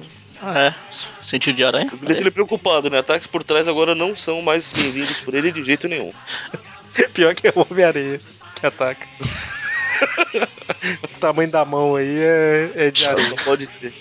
[0.42, 0.74] é.
[1.22, 1.88] Sentido de aranha?
[1.92, 2.98] Eu deixo ele preocupado, né?
[2.98, 6.12] Ataques por trás agora não são mais bem-vindos por ele de jeito nenhum.
[7.14, 8.20] Pior que é o Homem-Aranha
[8.54, 9.06] que ataca.
[11.02, 13.28] o tamanho da mão aí é, é de areia.
[13.28, 13.92] Não pode ter.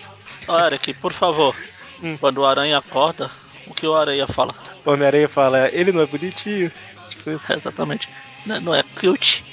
[0.48, 1.56] Ó, Eric, por favor.
[2.02, 2.18] Hum.
[2.18, 3.30] Quando o aranha acorda,
[3.68, 4.52] o que o aranha fala?
[4.86, 6.72] O Homem-Aranha fala, ele não é bonitinho.
[7.10, 7.52] Tipo isso.
[7.52, 8.10] É, exatamente.
[8.46, 9.44] Não, não é cute.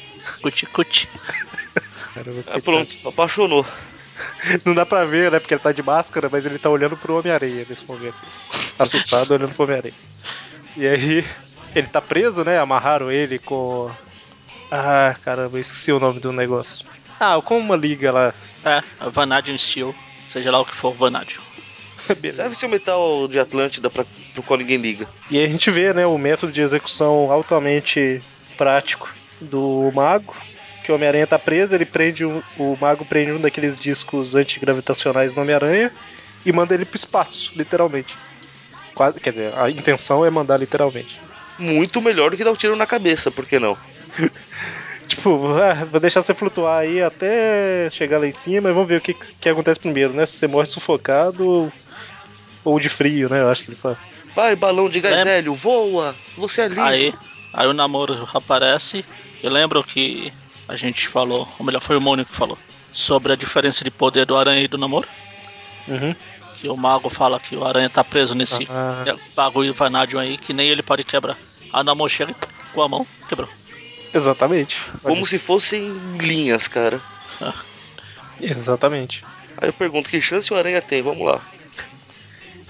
[0.43, 1.09] Cute, cute.
[2.15, 3.67] Caramba, Ah, pronto, apaixonou.
[4.65, 5.39] Não dá pra ver, né?
[5.39, 8.17] Porque ele tá de máscara, mas ele tá olhando pro Homem-Aranha nesse momento.
[8.79, 9.95] Assustado olhando pro Homem-Aranha.
[10.77, 11.25] E aí,
[11.75, 12.59] ele tá preso, né?
[12.59, 13.91] Amarraram ele com.
[14.71, 16.87] Ah, caramba, eu esqueci o nome do negócio.
[17.19, 18.35] Ah, com uma liga lá.
[18.65, 19.95] É, Vanadium Steel.
[20.27, 21.43] Seja lá o que for Vanadium.
[22.21, 22.43] Beleza.
[22.43, 24.05] Deve ser o metal de Atlântida pra,
[24.35, 25.09] pro qual ninguém liga.
[25.31, 28.23] E aí a gente vê, né, o método de execução altamente
[28.57, 30.35] prático do mago.
[30.87, 35.35] Que o Homem-Aranha tá preso, ele prende um- o mago prende um daqueles discos antigravitacionais
[35.35, 35.91] no Homem-Aranha
[36.45, 38.17] e manda ele pro espaço, literalmente.
[38.95, 41.19] Quase- quer dizer, a intenção é mandar literalmente.
[41.59, 43.77] Muito melhor do que dar um tiro na cabeça, por que não?
[45.09, 48.99] Tipo, ah, vou deixar você flutuar aí até chegar lá em cima e vamos ver
[48.99, 50.25] o que, que, que acontece primeiro, né?
[50.25, 51.73] Se você morre sufocado ou,
[52.65, 53.41] ou de frio, né?
[53.41, 53.97] Eu acho que ele fala.
[54.35, 56.15] Vai, balão de gás hélio, voa!
[56.37, 56.83] Você é livre!
[56.83, 57.15] Aí,
[57.53, 59.05] aí o namoro aparece.
[59.43, 60.33] Eu lembro que
[60.69, 62.59] a gente falou, ou melhor, foi o Mônio que falou,
[62.93, 65.09] sobre a diferença de poder do aranha e do namoro.
[65.89, 66.15] Uhum.
[66.55, 69.05] Que o mago fala que o aranha tá preso nesse Ah,
[69.35, 71.37] bagulho vanádio aí, que nem ele pode quebrar.
[71.73, 73.49] A namoro chega e com a mão, quebrou.
[74.15, 74.83] exatamente.
[75.03, 77.01] Como se fossem linhas, cara.
[78.41, 79.25] Exatamente.
[79.57, 81.03] Aí eu pergunto, que chance o Aranha tem?
[81.03, 81.41] Vamos lá.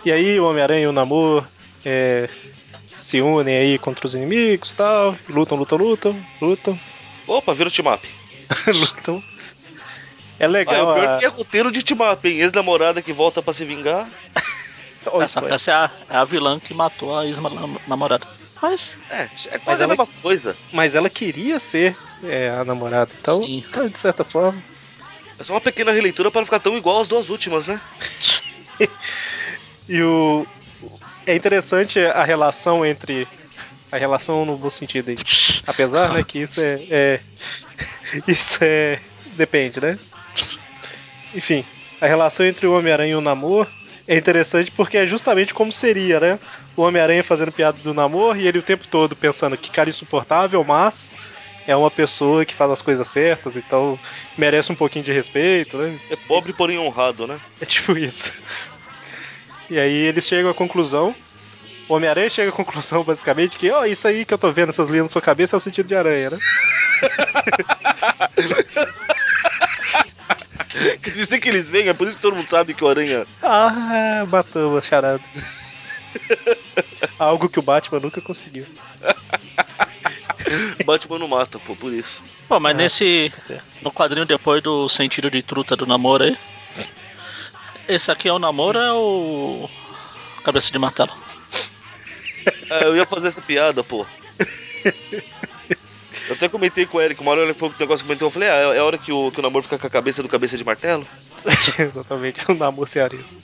[0.04, 1.44] E aí o Homem-Aranha e o Namor
[1.84, 2.28] é,
[2.98, 5.16] se unem aí contra os inimigos e tal.
[5.28, 6.78] Lutam, lutam, lutam, lutam,
[7.26, 8.08] Opa, vira o team-up.
[8.68, 9.22] lutam.
[10.38, 10.90] É Ah, é legal.
[10.90, 11.18] o pior a...
[11.18, 12.40] que é roteiro de team-up, hein?
[12.40, 14.08] Ex-namorada que volta pra se vingar.
[15.06, 18.26] Ó, o Essa, é, a, é a vilã que matou a ex-namorada.
[18.60, 20.56] Mas, É, é Mas quase a mesma coisa.
[20.72, 23.10] Mas ela queria ser é, a namorada.
[23.20, 23.64] Então, Sim.
[23.68, 24.62] então, de certa forma.
[25.38, 27.80] É só uma pequena releitura para não ficar tão igual às duas últimas, né?
[29.88, 30.46] E o.
[31.26, 33.26] É interessante a relação entre.
[33.96, 35.16] A relação no bom sentido aí.
[35.66, 37.20] Apesar, né, que isso é, é-
[38.26, 39.00] Isso é.
[39.24, 39.98] Depende, né?
[41.32, 41.66] Enfim,
[42.00, 43.68] a relação entre o Homem-Aranha e o Namor
[44.06, 46.40] é interessante porque é justamente como seria, né?
[46.76, 50.62] O Homem-Aranha fazendo piada do Namor e ele o tempo todo pensando que cara insuportável,
[50.64, 51.14] mas
[51.66, 54.00] é uma pessoa que faz as coisas certas, então
[54.36, 56.00] merece um pouquinho de respeito, né?
[56.08, 57.40] É pobre, porém honrado, né?
[57.60, 58.40] É tipo isso.
[59.68, 61.16] E aí eles chegam à conclusão.
[61.88, 64.90] O Homem-Aranha chega à conclusão, basicamente, que, ó, isso aí que eu tô vendo, essas
[64.90, 66.38] linhas na sua cabeça é o sentido de aranha, né?
[71.02, 73.26] Quer dizer que eles vêm, é por isso que todo mundo sabe que o Aranha.
[73.42, 75.22] Ah, matou a charada.
[77.18, 78.66] Algo que o Batman nunca conseguiu.
[80.84, 82.22] Batman não mata, pô, por isso.
[82.48, 82.78] pô, mas Ah.
[82.78, 83.32] nesse.
[83.80, 86.36] No quadrinho depois do sentido de truta do namoro aí.
[87.88, 89.70] Esse aqui é o namoro ou é o.
[90.44, 91.12] Cabeça de martelo?
[92.70, 94.06] É, eu ia fazer essa piada, pô.
[96.28, 98.30] Eu até comentei com o Eric, uma hora ele falou que o negócio comentou, eu
[98.30, 100.28] falei, ah, é a hora que o, que o namoro fica com a cabeça do
[100.28, 101.06] cabeça de martelo?
[101.78, 103.38] Exatamente, o Namor cearense.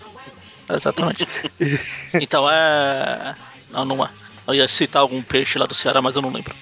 [0.69, 1.27] Exatamente.
[2.15, 3.37] então é.
[3.71, 4.11] Não, não é.
[4.47, 6.55] Eu ia citar algum peixe lá do Ceará, mas eu não lembro.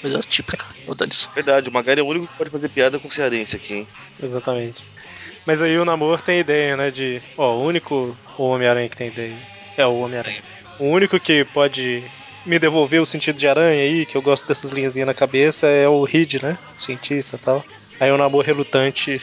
[0.00, 1.30] Coisa típica, o Danis.
[1.34, 3.88] Verdade, o Magari é o único que pode fazer piada com cearense aqui, hein?
[4.22, 4.84] Exatamente.
[5.46, 7.22] Mas aí o Namor tem ideia, né, de...
[7.36, 9.36] Ó, o único Homem-Aranha que tem ideia
[9.76, 10.42] é o Homem-Aranha.
[10.78, 12.04] O único que pode
[12.44, 15.88] me devolver o sentido de aranha aí, que eu gosto dessas linhazinhas na cabeça, é
[15.88, 16.58] o Reed, né?
[16.76, 17.64] O cientista e tal.
[17.98, 19.20] Aí o Namor relutante.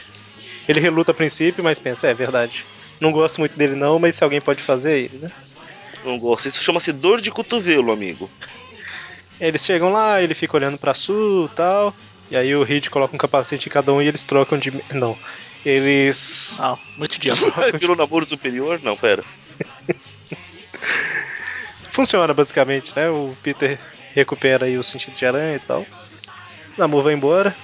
[0.68, 2.64] Ele reluta a princípio, mas pensa, é verdade.
[3.00, 5.30] Não gosto muito dele não, mas se alguém pode fazer, é ele, né?
[6.04, 6.48] Não gosto.
[6.48, 8.30] Isso chama-se dor de cotovelo, amigo.
[9.40, 11.92] Eles chegam lá, ele fica olhando pra sul e tal.
[12.30, 14.72] E aí o Reed coloca um capacete em cada um e eles trocam de.
[14.92, 15.18] Não.
[15.66, 16.58] Eles.
[16.60, 17.52] Ah, muito diabo.
[17.76, 18.80] Virou namoro superior?
[18.84, 19.24] Não, pera.
[21.92, 23.10] Funciona basicamente, né?
[23.10, 23.78] O Peter
[24.14, 25.84] recupera aí o sentido de aranha e tal.
[26.76, 27.54] Namor vai embora.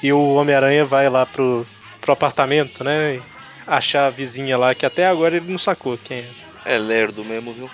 [0.00, 1.66] E o Homem-Aranha vai lá pro,
[2.00, 3.20] pro apartamento, né?
[3.66, 6.30] Achar a vizinha lá, que até agora ele não sacou quem é.
[6.64, 7.70] É lerdo mesmo, viu?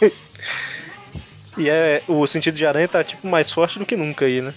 [1.54, 4.54] E é, o sentido de aranha tá tipo mais forte do que nunca aí, né?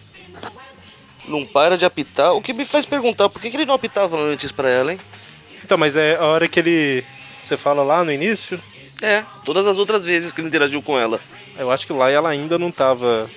[1.28, 2.34] Não para de apitar.
[2.34, 5.00] O que me faz perguntar, por que, que ele não apitava antes pra ela, hein?
[5.62, 7.04] Então, mas é a hora que ele.
[7.38, 8.62] Você fala lá no início,
[9.02, 11.20] É, todas as outras vezes que ele interagiu com ela.
[11.58, 13.30] eu acho que lá ela ainda não tava.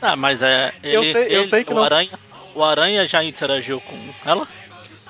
[0.00, 0.72] Ah, mas é.
[0.82, 1.84] Ele, Eu sei- eu ele- sei que o não.
[1.84, 2.10] Aranha,
[2.54, 4.46] o Aranha já interagiu com ela?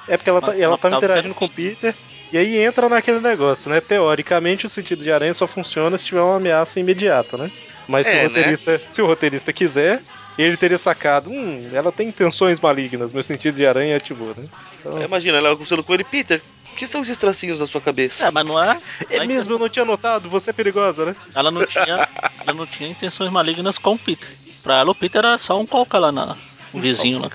[0.08, 1.94] É porque ela, tá, Mas ela ela tava tava interagindo com o Peter.
[2.32, 3.80] E aí entra naquele negócio, né?
[3.80, 7.50] Teoricamente o sentido de aranha só funciona se tiver uma ameaça imediata, né?
[7.86, 10.00] Mas se, É, o roteirista, se o roteirista quiser,
[10.38, 14.46] ele teria sacado, hum, ela tem intenções malignas, meu sentido de aranha ativou, né?
[14.80, 16.40] Então, Imagina, ela conversando com ele, Peter,
[16.72, 18.26] o que são esses tracinhos na sua cabeça?
[18.26, 18.80] É, mas não é.
[19.10, 21.16] é não mesmo, eu não tinha notado, você é perigosa, né?
[21.34, 22.08] Ela não tinha,
[22.40, 24.30] ela não tinha intenções malignas com o Peter.
[24.62, 26.36] Pra ela, o Peter era só um qualquer lá na,
[26.72, 27.30] um vizinho lá.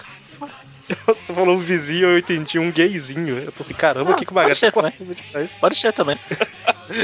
[1.06, 3.40] Você falou um vizinho, eu entendi um gayzinho.
[3.40, 4.98] Eu tô assim, caramba, o que, que o pode ser tá também.
[4.98, 5.56] falando demais?
[5.56, 6.18] Pode ser também.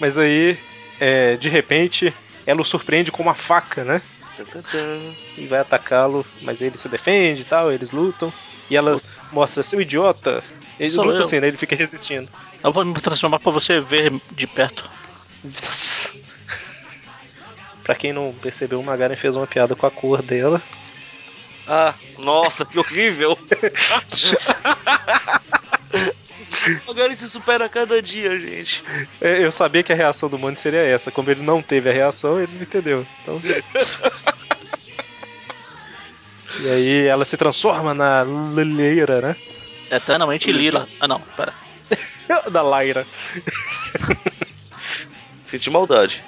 [0.00, 0.58] Mas aí,
[1.00, 2.12] é, de repente,
[2.44, 4.02] ela o surpreende com uma faca, né?
[5.38, 8.32] E vai atacá-lo, mas ele se defende e tal, eles lutam.
[8.68, 9.00] E ela
[9.34, 10.42] mostra, seu idiota.
[10.78, 11.24] Ele Sou luta eu.
[11.24, 11.48] assim, né?
[11.48, 12.28] Ele fica resistindo.
[12.62, 14.88] Eu vou me transformar pra você ver de perto.
[15.44, 16.10] Nossa.
[17.82, 20.62] Pra quem não percebeu, o Magaren fez uma piada com a cor dela.
[21.68, 23.38] Ah, nossa, que horrível!
[26.88, 28.82] Agora ele se supera a cada dia, gente.
[29.20, 31.10] É, Eu sabia que a reação do Mônio seria essa.
[31.10, 33.06] Como ele não teve a reação, ele não entendeu.
[33.22, 33.40] Então...
[36.64, 39.36] e aí ela se transforma na Lileira, né?
[39.90, 40.88] Eternamente lila.
[40.98, 41.52] Ah não, pera.
[42.50, 43.06] da Lyra.
[45.44, 46.24] Senti maldade.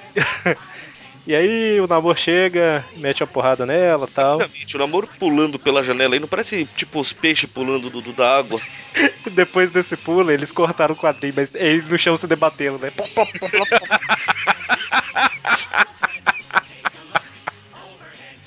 [1.25, 4.37] E aí o Namor chega, mete a porrada nela tal.
[4.37, 8.13] Realmente, o namoro pulando pela janela aí não parece tipo os peixes pulando do, do-
[8.13, 8.57] da água.
[9.31, 12.91] Depois desse pulo, eles cortaram o quadrinho, mas ele no chão se debatendo, né?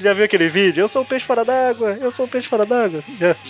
[0.00, 0.80] Você já viu aquele vídeo?
[0.80, 3.02] Eu sou um peixe fora d'água, eu sou um peixe fora d'água.
[3.20, 3.36] Já.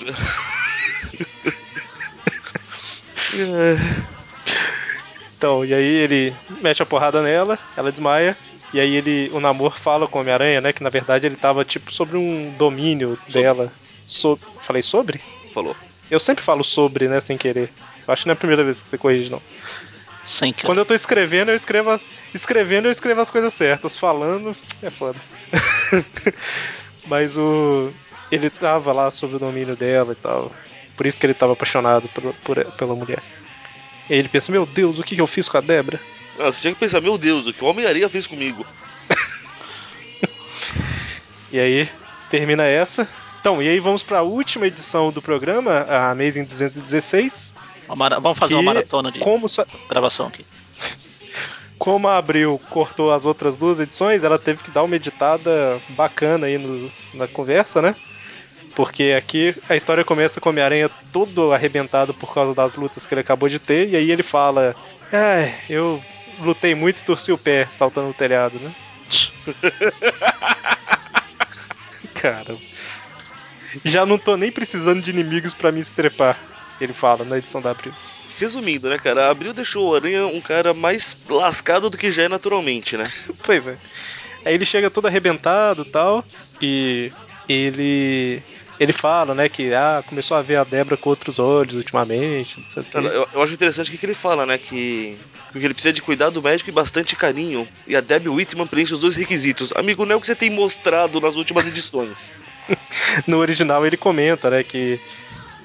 [5.37, 8.37] Então, e aí ele mete a porrada nela, ela desmaia,
[8.75, 11.65] e aí ele, o Namor fala com o Homem-Aranha, né, que na verdade ele tava
[11.65, 13.73] tipo sobre um domínio dela.
[14.07, 14.37] So...
[14.61, 15.23] Falei sobre?
[15.55, 15.77] Falou.
[16.11, 17.71] Eu sempre falo sobre, né, sem querer.
[18.07, 19.41] Eu acho que não é a primeira vez que você corrige, não.
[20.31, 20.53] Sem.
[20.53, 22.01] Quando eu tô escrevendo, eu escrevo.
[22.33, 23.99] Escrevendo, eu escrevo as coisas certas.
[23.99, 25.19] Falando, é foda.
[27.07, 27.91] Mas o.
[28.31, 30.53] Ele tava lá sob o domínio dela e tal.
[30.97, 33.21] Por isso que ele tava apaixonado por, por- pela mulher.
[34.09, 36.01] E aí ele pensa, meu Deus, o que, que eu fiz com a Débora?
[36.39, 38.65] Ah, você tinha que pensar, meu Deus, o que o Homem-Aranha fez comigo?
[41.53, 41.89] E aí,
[42.31, 43.09] termina essa.
[43.41, 47.55] Então, e aí vamos pra última edição do programa, a Amazing 216.
[47.93, 50.45] Uma Vamos fazer uma que- maratona de Como, só- gravação aqui.
[51.79, 56.47] como a Abril cortou as outras duas edições, ela teve que dar uma editada bacana
[56.47, 57.95] aí no- na conversa, né?
[58.75, 63.13] Porque aqui a história começa com o Homem-Aranha todo arrebentado por causa das lutas que
[63.15, 64.77] ele acabou de ter, e aí ele fala:
[65.13, 66.01] Ai, eu
[66.39, 68.71] lutei muito e torci o pé saltando no telhado, né?
[72.15, 72.57] Cara.
[73.85, 76.39] Já não tô nem precisando de inimigos pra me estrepar,
[76.81, 77.93] ele fala na edição da Abril.
[78.39, 79.27] Resumindo, né, cara?
[79.27, 83.05] A Abril deixou o Aranha um cara mais lascado do que já é naturalmente, né?
[83.43, 83.77] Pois é.
[84.45, 86.25] Aí ele chega todo arrebentado e tal,
[86.61, 87.13] e
[87.49, 88.43] ele.
[88.79, 92.67] Ele fala, né, que ah, começou a ver a Débora com outros olhos ultimamente, não
[92.67, 92.97] sei o quê.
[92.97, 94.57] Eu, eu acho interessante o que que ele fala, né?
[94.57, 95.19] Que,
[95.53, 97.69] que ele precisa de cuidado médico e bastante carinho.
[97.87, 99.71] E a Debbie Whitman preenche os dois requisitos.
[99.77, 102.33] Amigo, não é o que você tem mostrado nas últimas edições.
[103.27, 105.01] No original ele comenta, né, que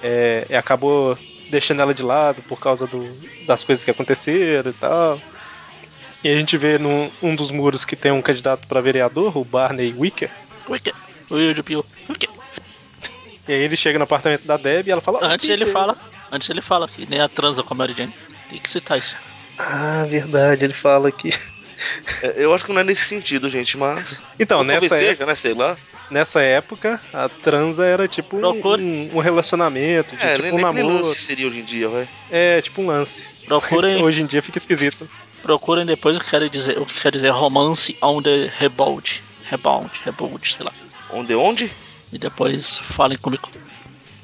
[0.08, 1.18] é, acabou
[1.50, 3.10] deixando ela de lado por causa do-
[3.46, 5.20] das coisas que aconteceram e tal.
[6.24, 9.44] E a gente vê num um dos muros que tem um candidato pra vereador, o
[9.44, 10.30] Barney Wicker.
[10.70, 10.96] Wicked.
[11.30, 11.84] Weird Pio.
[12.10, 12.32] Wicked.
[13.48, 15.20] E aí ele chega no apartamento da Debbie e ela fala.
[15.22, 15.98] "Oh, Antes ele Peter." fala.
[16.32, 18.14] Antes ele fala que nem a transa com a Mary Jane.
[18.50, 19.16] Tem que citar isso.
[19.58, 21.30] Ah, verdade, ele fala que.
[22.22, 24.24] É, eu acho que não é nesse sentido, gente, mas.
[24.40, 25.10] Então, Talvez nessa época.
[25.16, 25.36] seja, né?
[25.36, 25.78] Sei lá.
[26.10, 28.82] nessa época, a transa era tipo um, Procure.
[28.82, 30.88] um- um relacionamento, É, tipo nem, um namoro.
[30.88, 32.08] lance seria hoje em dia, vai.
[32.32, 33.24] É, tipo um lance.
[33.40, 35.10] Mas Procurem, hoje em dia fica esquisito.
[35.44, 39.22] procurem depois o que quer dizer, o que quer dizer romance on the rebound.
[39.46, 40.72] Rebound, rebound, sei lá.
[41.12, 41.72] Onde, onde?
[42.12, 43.50] E depois falem comigo.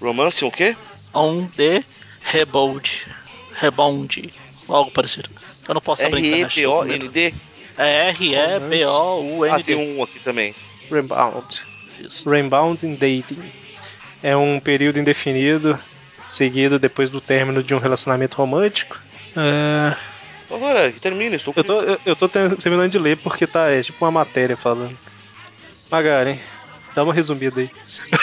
[0.02, 0.76] Romance o quê?
[1.14, 1.84] On the
[2.22, 3.06] rebound.
[3.54, 4.34] Rebound.
[4.68, 5.30] Algo parecido.
[5.72, 6.64] Eu não posso abrir a internet.
[6.64, 7.06] tô com medo.
[7.06, 7.34] R-E-B-O-N-D?
[7.78, 9.62] É R-E-B-O-U-N-D.
[9.62, 10.54] Ah, tem um aqui também.
[10.92, 11.62] Rebound.
[11.98, 12.30] Isso.
[12.30, 13.42] Rebound in Dating.
[14.22, 15.80] É um período indefinido,
[16.28, 19.00] seguido depois do término de um relacionamento romântico.
[19.34, 19.96] É,
[20.46, 23.48] Por favor, Eric, termina, estou eu tô, eu, eu tô ter- terminando de ler porque
[23.48, 24.98] tá é tipo uma matéria falando.
[25.90, 26.38] Magaren,
[26.94, 27.70] dá uma resumida aí.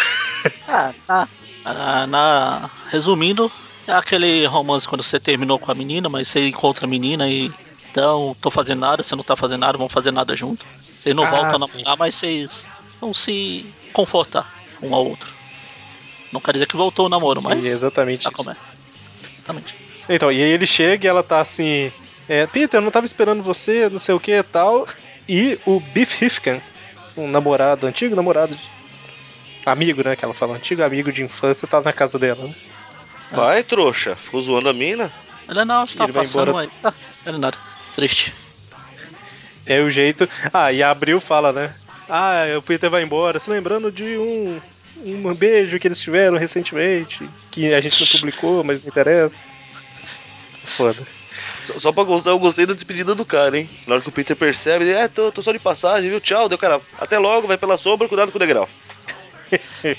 [0.68, 1.28] Ah, tá.
[1.64, 2.70] Ah, na...
[2.90, 3.50] Resumindo,
[3.88, 7.50] é aquele romance quando você terminou com a menina, mas você encontra a menina e.
[7.90, 10.64] Então, tô fazendo nada, você não tá fazendo nada, vamos fazer nada junto.
[10.96, 12.66] Vocês não Ah, voltam a namorar, mas vocês
[13.00, 14.46] vão se confortar
[14.82, 15.32] um ao outro.
[16.30, 17.64] Não quer dizer que voltou o namoro, mas.
[17.64, 18.32] E é exatamente isso.
[18.32, 18.56] como é?
[19.38, 19.74] Exatamente.
[20.08, 21.90] Então, e aí ele chega e ela tá assim.
[22.28, 24.86] É, Peter, eu não tava esperando você, não sei o que e tal.
[25.26, 26.60] E o Biff Hifken,
[27.16, 28.62] um namorado, antigo namorado, de-
[29.64, 30.14] amigo, né?
[30.14, 32.54] Que ela fala, antigo amigo de infância, tá na casa dela, né?
[33.30, 34.16] Vai, trouxa.
[34.16, 35.12] Ficou zoando a mina?
[35.48, 36.94] Ele não, você tá passando, embora- mas.
[36.94, 36.94] Ah,
[37.26, 37.56] ele nada.
[37.94, 38.34] Triste.
[39.66, 40.28] É o jeito.
[40.52, 41.74] Ah, e a Abril fala, né?
[42.08, 44.60] Ah, o Peter vai embora, se lembrando de um,
[45.04, 49.42] um beijo que eles tiveram recentemente, que a gente não publicou, mas não interessa.
[50.64, 51.06] Foda.
[51.62, 53.68] Só, só pra gostar, eu gostei da despedida do cara, hein?
[53.86, 56.20] Na hora que o Peter percebe, ele, é, tô, tô só de passagem, viu?
[56.20, 56.80] Tchau, deu cara.
[56.98, 58.68] Até logo, vai pela sombra, cuidado com o degrau.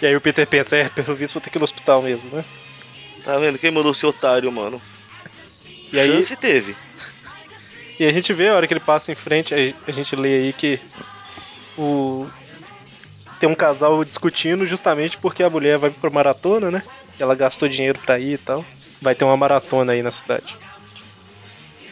[0.00, 2.34] E aí o Peter pensa, é, pelo visto vou ter que ir no hospital mesmo,
[2.34, 2.44] né?
[3.24, 3.58] Tá vendo?
[3.58, 4.80] Quem mandou ser otário, mano?
[5.92, 6.76] E aí, Chance teve.
[7.98, 10.34] e a gente vê a hora que ele passa em frente, a- a gente lê
[10.36, 10.78] aí que
[11.76, 12.28] o
[13.38, 16.82] tem um casal discutindo justamente porque a mulher vai pra maratona, né?
[17.20, 18.64] Ela gastou dinheiro pra ir e tal.
[19.00, 20.56] Vai ter uma maratona aí na cidade.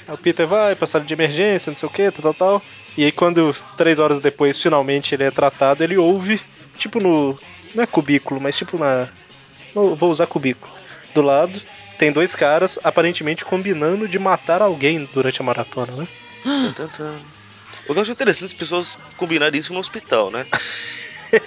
[0.08, 2.62] Aí o Peter vai pra sala de emergência, não sei o que, tal, tal, tal.
[2.96, 6.40] E aí quando, três horas depois, finalmente ele é tratado, ele ouve,
[6.76, 7.38] tipo no...
[7.76, 9.08] Não é cubículo, mas tipo na...
[9.74, 10.72] Vou usar cubículo.
[11.14, 11.60] Do lado,
[11.98, 16.08] tem dois caras aparentemente combinando de matar alguém durante a maratona, né?
[16.74, 17.18] Tan, tan.
[17.86, 20.46] Eu acho interessante as pessoas combinarem isso no hospital, né?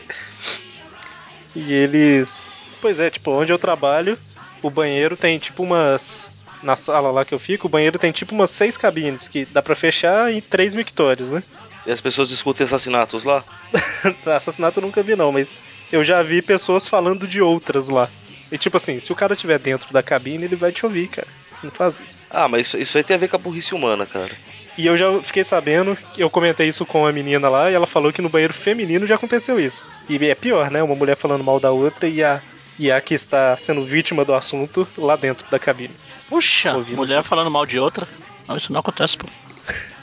[1.55, 2.49] E eles.
[2.81, 4.17] Pois é, tipo, onde eu trabalho,
[4.61, 6.29] o banheiro tem tipo umas.
[6.61, 9.61] Na sala lá que eu fico, o banheiro tem tipo umas seis cabines que dá
[9.61, 11.41] pra fechar e três mictórios, né?
[11.89, 13.43] E as pessoas discutem assassinatos lá.
[14.23, 15.57] Assassinato eu nunca vi, não, mas
[15.91, 18.07] eu já vi pessoas falando de outras lá.
[18.51, 21.27] E tipo assim, se o cara estiver dentro da cabine, ele vai te ouvir, cara.
[21.63, 22.27] Não faz isso.
[22.29, 24.29] Ah, mas isso, isso aí tem a ver com a burrice humana, cara.
[24.77, 27.87] E eu já fiquei sabendo, que eu comentei isso com a menina lá, e ela
[27.87, 29.87] falou que no banheiro feminino já aconteceu isso.
[30.07, 30.83] E é pior, né?
[30.83, 32.39] Uma mulher falando mal da outra e a,
[32.77, 35.95] e a que está sendo vítima do assunto lá dentro da cabine.
[36.29, 38.07] Puxa, Ouvindo mulher falando mal de outra.
[38.47, 39.25] Não, isso não acontece, pô.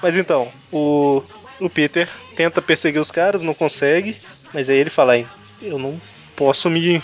[0.00, 1.22] Mas então, o,
[1.58, 4.20] o Peter tenta perseguir os caras, não consegue,
[4.52, 6.02] mas aí ele fala, "Hein, eu não
[6.36, 7.02] posso me,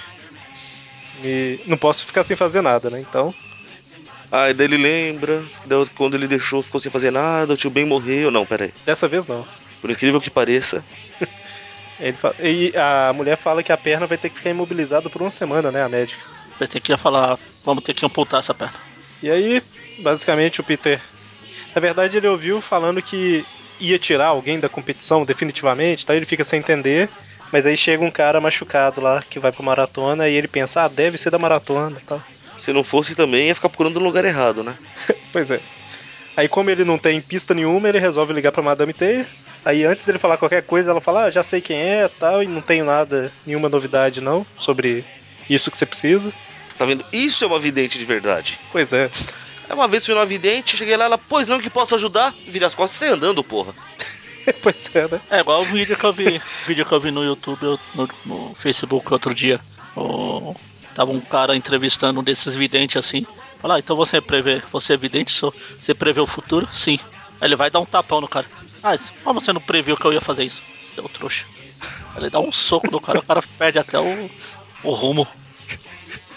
[1.12, 3.00] me- Não posso ficar sem fazer nada, né?
[3.00, 3.34] Então.
[4.30, 7.70] Ah, e daí ele lembra que quando ele deixou, ficou sem fazer nada, o tio
[7.70, 8.30] Ben morreu.
[8.30, 8.72] Não, pera aí.
[8.84, 9.48] Dessa vez não.
[9.80, 10.84] Por incrível que pareça,
[11.98, 15.22] Ele fala- e a mulher fala que a perna vai ter que ficar imobilizada por
[15.22, 15.82] uma semana, né?
[15.82, 16.24] A médica.
[16.58, 18.80] Pensei que ia falar, vamos ter que amputar essa perna.
[19.22, 19.62] E aí,
[19.96, 21.02] basicamente, o Peter.
[21.74, 23.44] Na verdade, ele ouviu falando que
[23.80, 26.14] ia tirar alguém da competição definitivamente, tá?
[26.14, 27.08] Ele fica sem entender.
[27.52, 30.88] Mas aí chega um cara machucado lá que vai pra maratona e ele pensa, ah,
[30.88, 32.20] deve ser da maratona tal.
[32.58, 34.76] se não fosse também, ia ficar procurando no lugar errado, né?
[35.32, 35.60] Pois é.
[36.36, 39.26] Aí, como ele não tem pista nenhuma, ele resolve ligar pra Madame Teia.
[39.64, 42.46] Aí, antes dele falar qualquer coisa, ela fala: Ah, já sei quem é tal, e
[42.46, 45.04] não tenho nada, nenhuma novidade não sobre
[45.48, 46.32] isso que você precisa.
[46.78, 47.04] Tá vendo?
[47.12, 48.58] Isso é uma vidente de verdade.
[48.72, 49.08] Pois é.
[49.68, 52.34] É uma vez fui numa vidente, cheguei lá, ela, pois não, que posso ajudar?
[52.46, 53.74] Vira as costas e sai andando, porra.
[54.60, 55.20] pois é, né?
[55.30, 58.54] É igual o vídeo que eu vi, vídeo que eu vi no YouTube, no, no
[58.54, 59.60] Facebook outro dia.
[59.96, 60.54] O-
[60.94, 63.26] tava um cara entrevistando um desses videntes assim.
[63.60, 66.68] Fala, ah, então você prevê, você é vidente, sou- você prevê o futuro?
[66.72, 66.98] Sim.
[67.40, 68.46] Aí ele vai dar um tapão no cara.
[68.82, 70.62] Ah, mas como você não previu que eu ia fazer isso?
[70.94, 71.46] Seu trouxa.
[72.14, 74.30] Aí Ele dá um soco no cara, o cara perde até o,
[74.84, 75.26] o rumo.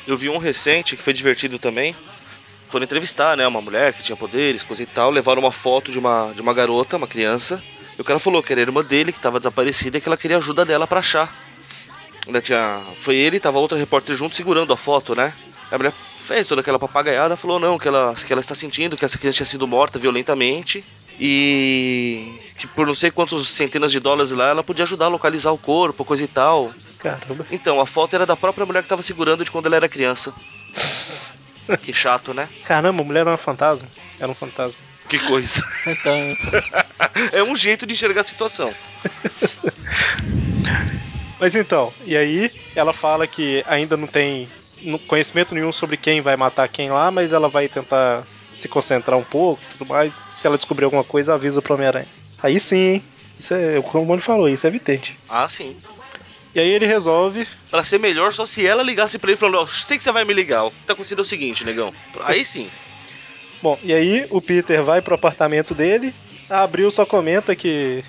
[0.07, 1.93] Eu vi um recente que foi divertido também.
[2.69, 5.09] Foram entrevistar, né, uma mulher que tinha poderes, coisa e tal.
[5.09, 7.63] Levaram uma foto de uma, de uma garota, uma criança.
[7.97, 10.17] E o cara falou que era a irmã dele, que estava desaparecida e que ela
[10.17, 11.33] queria ajuda dela pra achar.
[12.25, 12.81] Ainda tinha.
[13.01, 15.33] Foi ele e tava outra repórter junto segurando a foto, né?
[15.71, 19.05] A mulher fez toda aquela papagaiada, falou não, que ela, que ela está sentindo que
[19.05, 20.83] essa criança tinha sido morta violentamente.
[21.19, 25.51] E que por não sei quantos centenas de dólares lá ela podia ajudar a localizar
[25.51, 26.71] o corpo, coisa e tal.
[26.99, 27.47] Caramba.
[27.49, 30.33] Então, a foto era da própria mulher que tava segurando de quando ela era criança.
[31.81, 32.47] Que chato, né?
[32.63, 33.87] Caramba, a mulher era um fantasma.
[34.19, 34.79] Era um fantasma.
[35.09, 35.63] Que coisa.
[35.85, 36.13] Então,
[37.31, 38.73] É um jeito de enxergar a situação.
[41.39, 44.49] Mas então, e aí ela fala que ainda não tem
[45.07, 49.23] conhecimento nenhum sobre quem vai matar quem lá, mas ela vai tentar se concentrar um
[49.23, 50.17] pouco e tudo mais.
[50.27, 52.07] Se ela descobrir alguma coisa, avisa pro Homem-Aranha.
[52.41, 53.03] Aí sim, hein?
[53.39, 55.17] Isso é, como o Mano falou, isso é evidente.
[55.29, 55.77] Ah, sim.
[56.57, 57.47] E aí ele resolve.
[57.69, 60.25] Pra ser melhor, só se ela ligasse pra ele falando, ó, sei que você vai
[60.25, 60.65] me ligar.
[60.65, 61.93] O que tá acontecendo é o seguinte, negão.
[62.21, 62.67] Aí sim.
[63.61, 66.15] Bom, e aí o Peter vai pro apartamento dele.
[66.49, 68.03] A Abril só comenta que.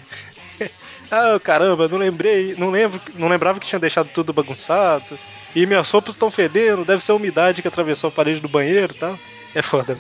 [1.13, 5.19] ah, caramba, não lembrei, não lembro, não lembrava que tinha deixado tudo bagunçado.
[5.55, 8.95] E minhas roupas estão fedendo, deve ser a umidade que atravessou a parede do banheiro
[8.95, 9.19] e tal.
[9.55, 9.99] É foda.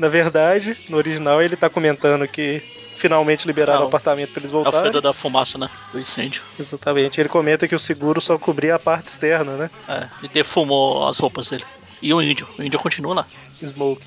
[0.00, 2.62] Na verdade, no original ele tá comentando que
[2.96, 4.80] finalmente liberaram Ah, o apartamento pra eles é voltarem.
[4.86, 5.68] fedor da fumaça, né?
[5.92, 6.42] Do incêndio.
[6.58, 7.20] Exatamente.
[7.20, 9.70] Ele comenta que o seguro só cobria a parte externa, né?
[9.86, 11.64] É, e defumou as roupas dele.
[12.00, 13.26] E o índio, o índio continua lá.
[13.62, 14.06] Smoke.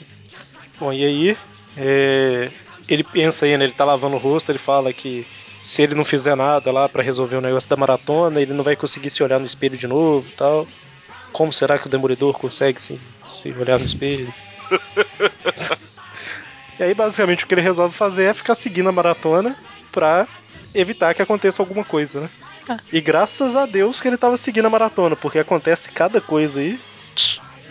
[0.79, 1.37] Bom, e aí,
[1.77, 2.49] é,
[2.89, 5.27] ele pensa aí, né, ele tá lavando o rosto, ele fala que
[5.61, 8.75] se ele não fizer nada lá pra resolver o negócio da maratona, ele não vai
[8.75, 10.67] conseguir se olhar no espelho de novo e tal.
[11.31, 14.33] Como será que o Demolidor consegue se, se olhar no espelho?
[16.79, 19.55] e aí, basicamente, o que ele resolve fazer é ficar seguindo a maratona
[19.91, 20.27] pra
[20.73, 22.29] evitar que aconteça alguma coisa, né?
[22.91, 26.79] E graças a Deus que ele tava seguindo a maratona, porque acontece cada coisa aí.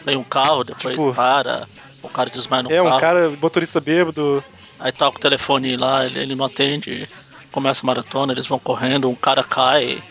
[0.05, 1.66] Vem um carro, depois Tipo- para.
[2.03, 3.00] O cara desmaia no É um carro.
[3.00, 4.42] cara, motorista bêbado.
[4.80, 7.09] Aí toca o telefone lá, ele, ele não atende.
[7.53, 10.03] Começa a maratona, eles vão correndo, um cara cai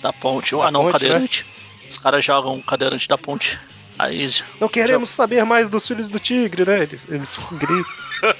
[0.00, 0.54] da ponte.
[0.54, 1.08] Da ah, não, um ponte, né?
[1.08, 1.46] cadeirante.
[1.90, 3.58] Os caras jogam um cadeirante da ponte.
[3.98, 4.26] Aí
[4.60, 6.82] Não queremos saber mais dos filhos do tigre, né?
[6.82, 7.92] Eles, eles gritam.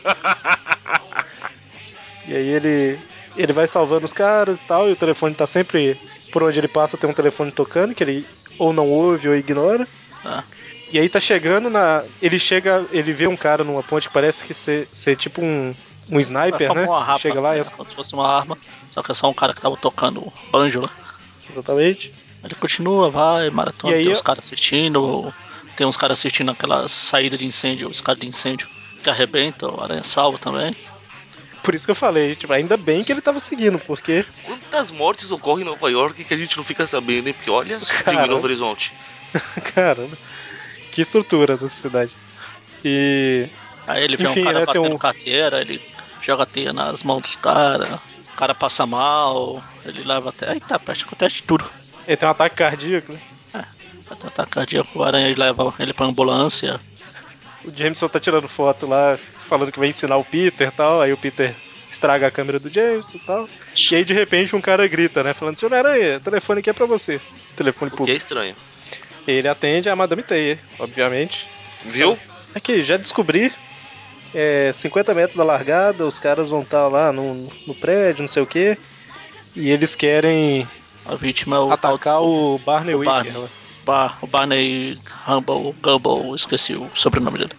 [2.27, 2.99] e aí ele.
[3.37, 5.99] Ele vai salvando os caras e tal, e o telefone tá sempre.
[6.33, 8.27] Por onde ele passa tem um telefone tocando, que ele
[8.59, 9.87] ou não ouve ou ignora.
[10.25, 10.43] Ah.
[10.93, 12.05] E aí tá chegando na.
[12.23, 12.87] Ele chega.
[12.93, 15.75] Ele vê um cara numa ponte que parece que ser, ser tipo um.
[16.11, 16.87] Um sniper, como né?
[16.87, 17.61] uma rapa, Chega lá e.
[17.61, 17.65] né?
[17.77, 18.59] como se fosse uma arma.
[18.91, 20.91] Só que é só um cara que tava tocando banjo lá.
[21.49, 22.13] Exatamente.
[22.45, 25.33] Ele continua, vai, maratona, E aí tem eu- uns caras assistindo,
[25.75, 28.69] tem uns caras assistindo aquela saída de incêndio, os caras de incêndio
[29.03, 30.75] que arrebentam, o aranha salva também.
[31.63, 34.25] Por isso que eu falei, tipo, ainda bem que ele tava seguindo, porque.
[34.45, 37.33] Quantas mortes ocorrem em Nova York que a gente não fica sabendo, hein?
[37.35, 38.27] Porque olha, digo, Cara.
[38.27, 38.93] em Novo Horizonte.
[39.75, 40.17] Caramba.
[40.93, 42.15] Que estrutura dessa cidade.
[42.85, 43.49] E.
[43.87, 45.81] Aí ele vê Enfim, um cara né, batendo um- carteira, ele
[46.21, 50.53] joga teia nas mãos dos caras, o cara passa mal, ele leva até.
[50.53, 51.65] Eita, peste, acontece de tudo.
[52.07, 53.21] Ele tem um ataque cardíaco, né?
[53.53, 53.65] Vai
[54.11, 56.81] um ataque cardíaco, o aranha leva ele pra ambulância.
[57.65, 61.01] O Jameson tá tirando foto lá, falando que vai ensinar o Peter e tal.
[61.01, 61.55] Aí o Peter
[61.91, 63.49] estraga a câmera do Jameson e tal.
[63.91, 65.33] E aí de repente um cara grita, né?
[65.33, 67.21] Falando: Senhor Aranha, o telefone aqui é pra você.
[67.57, 68.19] Telefone O que é público.
[68.19, 68.55] estranho.
[69.27, 71.49] Ele atende a Madame Teia, obviamente.
[71.83, 72.19] Viu?
[72.55, 73.51] Aqui, já descobri.
[74.35, 78.43] É, 50 metros da largada, os caras vão estar lá no, no prédio, não sei
[78.43, 78.77] o que.
[79.55, 80.69] E eles querem
[81.07, 83.15] A vítima é o, atacar o Barney o Wicker.
[83.15, 83.49] Barney.
[83.85, 87.53] Bar, o Barney Humble, Gumble, esqueci o sobrenome dele.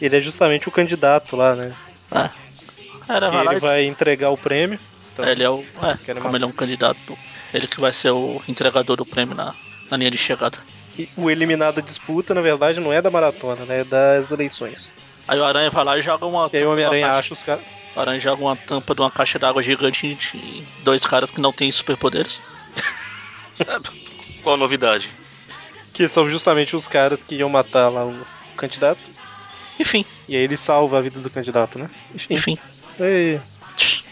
[0.00, 1.74] Ele é justamente o candidato lá, né?
[2.10, 2.30] É.
[3.08, 4.78] Era, vai lá ele e- vai entregar o prêmio.
[5.12, 5.64] Então, ele é o.
[5.82, 7.16] É, como ele é um candidato,
[7.54, 9.54] ele que vai ser o entregador do prêmio na,
[9.90, 10.58] na linha de chegada.
[10.98, 13.80] E o eliminado da disputa, na verdade, não é da maratona, né?
[13.80, 14.92] É das eleições.
[15.28, 16.48] Aí o Aranha vai lá e joga uma.
[16.52, 17.64] E aí o Homem-Aranha acha os caras.
[17.94, 21.52] O Aranha joga uma tampa de uma caixa d'água gigante em dois caras que não
[21.52, 22.40] têm superpoderes.
[24.42, 25.10] Qual a novidade?
[25.96, 28.26] Que são justamente os caras que iam matar lá o
[28.56, 29.10] candidato.
[29.78, 31.88] Enfim, E aí ele salva a vida do candidato, né?
[32.14, 32.34] Enfim.
[32.34, 32.58] enfim.
[33.00, 33.40] É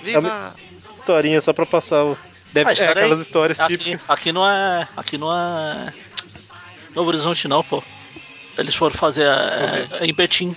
[0.03, 0.55] Viva!
[0.93, 2.19] historinha só pra passar o.
[2.53, 4.05] Deve Ah, ser aquelas aí- histórias Aqui, típicas.
[4.09, 4.89] aqui não é.
[4.97, 5.93] Aqui não é.
[6.95, 7.83] Novo Horizonte não, pô.
[8.57, 10.55] Eles foram fazer é, é em Betim.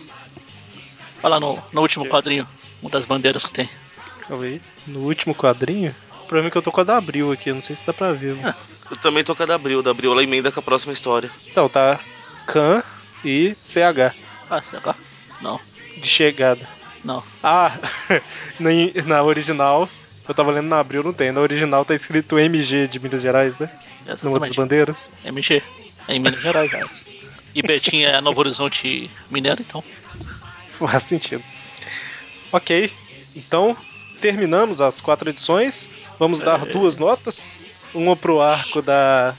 [1.23, 2.47] Olha lá no, no último quadrinho.
[2.81, 3.69] Uma das bandeiras que tem.
[4.29, 4.61] Eu ver.
[4.85, 5.95] No último quadrinho.
[6.27, 7.93] O problema é que eu tô com a da Abril aqui, não sei se dá
[7.93, 8.35] pra ver.
[8.35, 8.53] mano.
[8.91, 9.81] Eu também tô com a da Abril.
[9.81, 11.31] Da Abril ela emenda com a próxima história.
[11.49, 12.01] Então, tá
[12.45, 12.83] Khan
[13.23, 14.13] e CH.
[14.49, 14.93] Ah, CH?
[15.39, 15.57] Não,
[15.95, 16.67] De chegada.
[17.01, 17.23] não.
[17.41, 17.79] Ah,
[18.59, 18.69] na,
[19.05, 19.87] na original.
[20.27, 21.31] Eu tava lendo na Abril, não tem.
[21.31, 23.69] Na original tá escrito MG de Minas Gerais, né?
[24.05, 24.55] Numa das Exatamente.
[24.57, 25.13] bandeiras.
[25.23, 25.63] MG.
[26.09, 26.69] É em Minas Gerais.
[27.55, 29.81] E Betim é Novo Horizonte Mineiro, então.
[30.77, 31.41] Faz sentido.
[32.51, 32.91] Ok,
[33.33, 33.77] então
[34.19, 35.89] terminamos as quatro edições.
[36.19, 36.71] Vamos dar É.
[36.71, 37.59] duas notas.
[37.93, 39.33] Uma pro arco da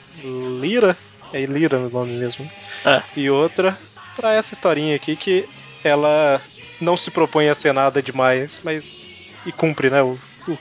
[0.59, 0.97] Lira.
[1.31, 2.49] É Lira o nome mesmo.
[2.85, 3.01] É.
[3.15, 3.77] E outra
[4.15, 5.47] pra essa historinha aqui que
[5.83, 6.41] ela
[6.81, 9.11] não se propõe a ser nada demais, mas.
[9.45, 10.01] e cumpre, né?
[10.01, 10.57] O, o,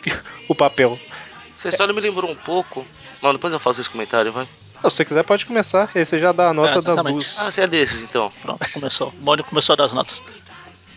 [0.48, 0.98] o papel.
[1.56, 2.86] Essa história me lembrou um pouco.
[3.22, 4.46] Não, depois eu faço esse comentário, vai.
[4.80, 5.90] Não, se você quiser, pode começar.
[5.92, 7.14] Aí você já dá a nota É, das exatamente.
[7.14, 7.38] duas.
[7.40, 8.30] Ah, você é desses então.
[8.42, 9.08] Pronto, começou.
[9.20, 10.22] O Mônio começou a dar as notas.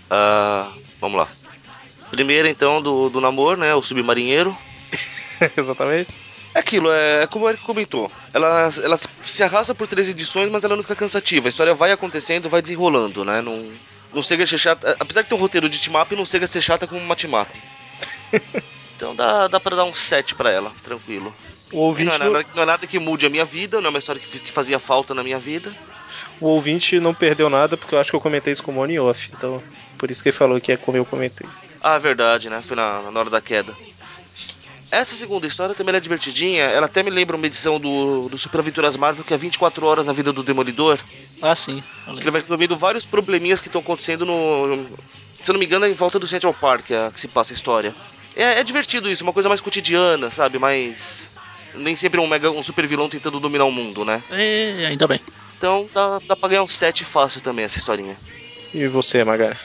[0.09, 1.28] Ah, vamos lá.
[2.12, 3.74] Primeira então do, do namoro, né?
[3.74, 4.55] O submarinheiro.
[5.57, 6.14] Exatamente.
[6.53, 8.12] É aquilo, é como o Eric comentou.
[8.34, 11.47] Ela, ela se arrasta por três edições, mas ela não fica cansativa.
[11.47, 13.41] A história vai acontecendo, vai desenrolando, né?
[13.41, 13.72] Não,
[14.14, 14.95] não chega a ser chata.
[14.99, 17.49] Apesar de ter um roteiro de team-up, não chega a ser chata como uma team-up.
[18.95, 21.34] então dá, dá pra dar um 7 pra ela, tranquilo.
[21.72, 23.89] O ouvinte, Não é, nada, não é nada que mude a minha vida, não é
[23.91, 25.74] uma história que, que fazia falta na minha vida.
[26.41, 28.99] o ouvinte não perdeu nada, porque eu acho que eu comentei isso com o Money
[28.99, 29.32] Off.
[29.34, 29.64] Então,
[29.97, 31.47] por isso que ele falou que é como eu comentei.
[31.82, 32.62] Ah, verdade, né?
[32.62, 33.76] Foi na, na hora da queda.
[34.92, 36.64] Essa segunda história também é divertidinha.
[36.66, 40.06] Ela até me lembra uma edição do, do Super Aventuras Marvel, que é 24 horas
[40.06, 41.00] na vida do Demolidor.
[41.42, 41.82] Ah, sim.
[42.06, 44.86] Que ele vai resolvendo vários probleminhas que estão acontecendo no.
[45.44, 47.28] Se eu não me engano, é em volta do Central Park que, é- que se
[47.28, 47.96] passa a história.
[48.36, 50.60] É, é divertido isso, uma coisa mais cotidiana, sabe?
[50.60, 51.32] Mais.
[51.74, 54.22] Nem sempre um, mega, um super vilão tentando dominar o mundo, né?
[54.30, 55.22] E ainda bem.
[55.58, 58.18] Então dá, dá pra ganhar um 7 fácil também essa historinha.
[58.74, 59.58] E você, Magari?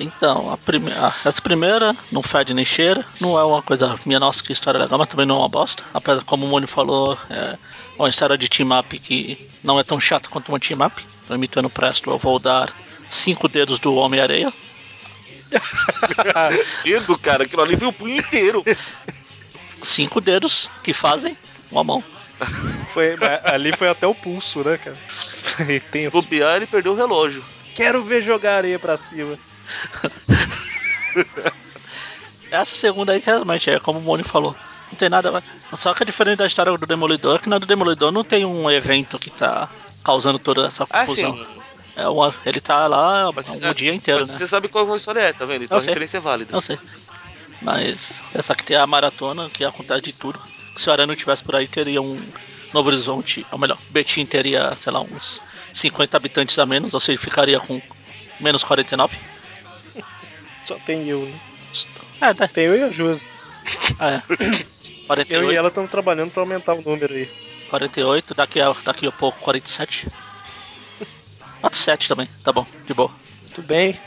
[0.00, 0.92] Então, a prime...
[0.92, 4.78] ah, essa primeira não fede nem cheira, não é uma coisa minha nossa que história
[4.78, 5.82] legal, mas também não é uma bosta.
[5.92, 7.58] Apesar, como o Mônio falou, é
[7.98, 11.04] uma história de team up que não é tão chata quanto uma team up.
[11.24, 12.72] Então, imitando o Presto, eu vou dar
[13.10, 14.52] cinco dedos do Homem-Areia.
[16.84, 18.64] Dedo, cara, aquilo ali veio o punho inteiro.
[19.82, 21.36] Cinco dedos que fazem
[21.70, 22.04] uma mão.
[22.92, 24.96] Foi, ali foi até o pulso, né, cara?
[25.08, 27.44] Foi Se bobear, ele perdeu o relógio.
[27.74, 29.38] Quero ver jogar areia pra cima.
[32.50, 34.56] Essa segunda aí realmente é como o Moni falou.
[34.90, 35.42] Não tem nada.
[35.74, 38.44] Só que a diferença da história do Demolidor é que na do Demolidor não tem
[38.44, 39.68] um evento que tá
[40.02, 41.36] causando toda essa Ah, confusão.
[41.36, 41.46] sim.
[41.94, 44.34] É uma, ele tá lá Mas, o é, dia inteiro, mas né?
[44.34, 45.64] você sabe qual a história é, tá vendo?
[45.64, 45.90] Então Eu a sei.
[45.90, 46.52] referência é válida.
[46.52, 46.78] Não sei.
[47.60, 50.40] Mas essa aqui tem a maratona, que acontece de tudo.
[50.76, 52.22] Se a Aranha não tivesse por aí, teria um
[52.72, 55.42] Novo Horizonte, ou melhor, Betim teria, sei lá, uns
[55.74, 57.82] 50 habitantes a menos, ou seja, ficaria com
[58.38, 59.18] menos 49.
[60.64, 61.38] Só tem eu, né?
[62.20, 62.48] É, tá.
[62.48, 63.30] Tem eu e a Josi.
[64.00, 64.22] É.
[65.08, 67.26] Eu 48, e ela estamos trabalhando pra aumentar o número aí.
[67.70, 70.06] 48, daqui a, daqui a pouco 47.
[71.62, 73.10] Ah, 7 também, tá bom, de boa.
[73.54, 73.98] Tudo bem.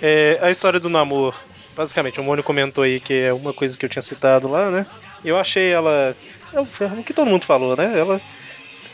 [0.00, 1.34] É, a história do namoro.
[1.76, 4.86] Basicamente, o Mônio comentou aí que é uma coisa que eu tinha citado lá, né?
[5.24, 6.16] Eu achei ela.
[6.52, 7.98] É o que todo mundo falou, né?
[7.98, 8.20] Ela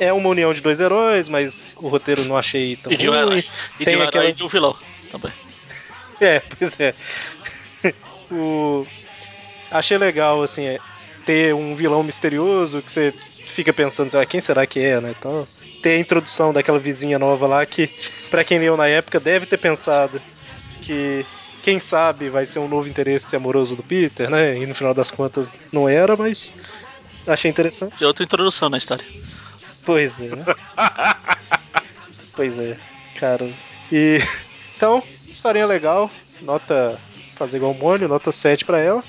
[0.01, 3.13] é uma união de dois heróis, mas o roteiro não achei tão E de um
[3.15, 3.45] herói.
[3.75, 4.75] E de Tem um herói aquela- e de um vilão
[5.11, 5.33] também.
[6.21, 6.95] É, pois é.
[8.31, 8.87] o...
[9.71, 10.79] Achei legal, assim, é,
[11.25, 13.13] ter um vilão misterioso que você
[13.47, 15.15] fica pensando, ah, quem será que é, né?
[15.19, 15.47] Então,
[15.83, 17.91] ter a introdução daquela vizinha nova lá que,
[18.31, 20.21] pra quem leu na época, deve ter pensado
[20.83, 21.27] que,
[21.63, 24.57] quem sabe, vai ser um novo interesse amoroso do Peter, né?
[24.57, 26.53] E no final das contas não era, mas
[27.27, 27.99] achei interessante.
[27.99, 29.05] Tem outra introdução na história.
[29.85, 30.31] Pois é.
[32.35, 32.77] pois é,
[33.19, 33.49] cara.
[33.91, 34.19] E
[34.77, 35.03] então,
[35.37, 36.11] historinha legal,
[36.41, 36.99] nota
[37.35, 39.05] fazer igual o Mônio, nota 7 pra ela.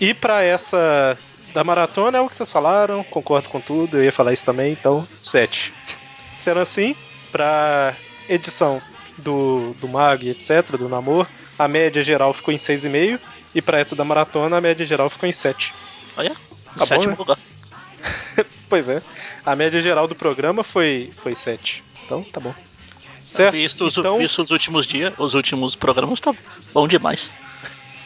[0.00, 1.18] E pra essa
[1.52, 4.72] da maratona é o que vocês falaram, concordo com tudo, eu ia falar isso também,
[4.72, 5.72] então 7.
[6.36, 6.94] Sendo assim,
[7.32, 7.94] pra
[8.28, 8.82] edição
[9.18, 11.26] do, do Mag, etc, do Namor,
[11.58, 13.18] a média geral ficou em 6,5
[13.54, 15.72] e pra essa da maratona a média geral ficou em 7.
[16.16, 16.30] Olha,
[16.76, 17.16] Tá bom, sétimo né?
[17.18, 17.38] lugar.
[18.68, 19.00] Pois é.
[19.44, 21.84] A média geral do programa foi, foi 7.
[22.04, 22.52] Então, tá bom.
[23.28, 23.54] Certo?
[23.54, 26.34] Visto, então, visto os últimos dias, os últimos programas, tá
[26.72, 27.32] bom demais.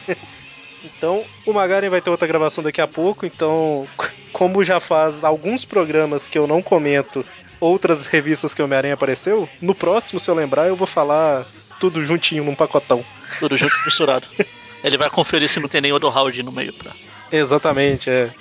[0.83, 3.25] então, o Magaren vai ter outra gravação daqui a pouco.
[3.25, 3.87] Então,
[4.33, 7.23] como já faz alguns programas que eu não comento
[7.59, 11.45] outras revistas que o Homem-Aranha apareceu, no próximo, se eu lembrar, eu vou falar
[11.79, 13.05] tudo juntinho num pacotão.
[13.39, 14.27] Tudo junto misturado.
[14.83, 16.91] Ele vai conferir se não tem nenhum do Howard no meio pra.
[17.31, 18.33] Exatamente, é.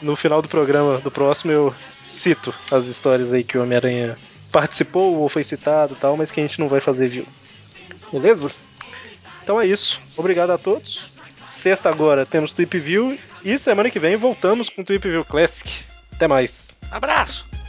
[0.00, 1.74] No final do programa do próximo eu
[2.06, 4.18] cito as histórias aí que o Homem-Aranha
[4.52, 7.26] participou ou foi citado tal, mas que a gente não vai fazer viu.
[8.12, 8.52] Beleza?
[9.42, 10.00] Então é isso.
[10.16, 11.10] Obrigado a todos.
[11.42, 15.82] Sexta agora temos Tweep View e semana que vem voltamos com Tweep View Classic.
[16.12, 16.70] Até mais.
[16.90, 17.61] Abraço!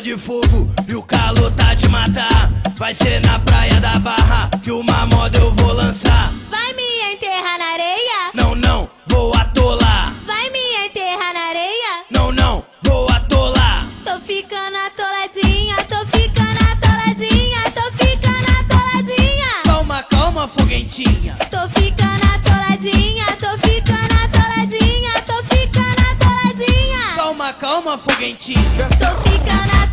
[0.00, 2.50] Bola de fogo e o calor tá de matar.
[2.76, 6.32] Vai ser na praia da barra que uma moda eu vou lançar.
[6.50, 8.30] Vai me enterrar na areia?
[8.34, 10.12] Não, não, vou atolar.
[10.26, 12.04] Vai me enterrar na areia?
[12.10, 13.86] Não, não, vou atolar.
[14.04, 19.62] Tô ficando atoladinha, tô ficando atoladinha, tô ficando atoladinha.
[19.64, 21.36] Calma, calma, foguentinha.
[21.50, 27.14] Tô ficando atoladinha, tô ficando atoladinha, tô ficando atoladinha.
[27.16, 28.88] Calma, calma, foguentinha.
[28.98, 29.89] Tô ficando atoladinha,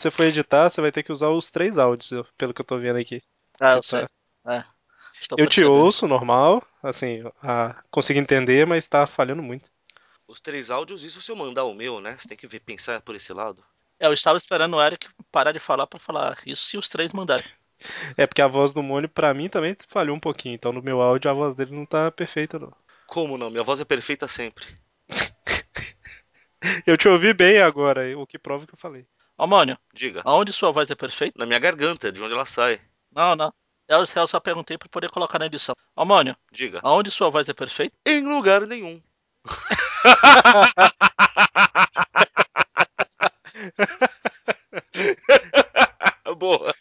[0.00, 2.64] Quando você for editar, você vai ter que usar os três áudios, pelo que eu
[2.64, 3.20] tô vendo aqui.
[3.60, 4.00] Ah, eu sei.
[4.00, 4.64] tá- É.
[5.20, 9.70] Estou Eu te ouço normal, assim, ah, consigo entender, mas tá falhando muito.
[10.26, 12.16] Os três áudios, isso se eu mandar o meu, né?
[12.16, 13.62] Você tem que ver, pensar por esse lado.
[13.98, 17.12] É, eu estava esperando o Eric parar de falar pra falar isso se os três
[17.12, 17.44] mandarem.
[18.16, 20.54] É porque a voz do Mônio, pra mim, também falhou um pouquinho.
[20.54, 22.70] Então no meu áudio a voz dele não tá perfeita, não.
[23.06, 23.48] Como não?
[23.48, 24.66] Minha voz é perfeita sempre.
[26.86, 29.06] Eu te ouvi bem agora, o que prova que eu falei.
[29.40, 29.78] Amônio.
[29.94, 30.20] Diga.
[30.26, 31.38] Aonde sua voz é perfeita?
[31.38, 32.78] Na minha garganta, de onde ela sai.
[33.10, 33.50] Não, não.
[33.88, 35.74] Eu só perguntei para poder colocar na edição.
[35.96, 36.36] Amônio.
[36.52, 36.80] Diga.
[36.82, 37.96] Aonde sua voz é perfeita?
[38.06, 39.02] Em lugar nenhum.
[46.36, 46.74] Boa.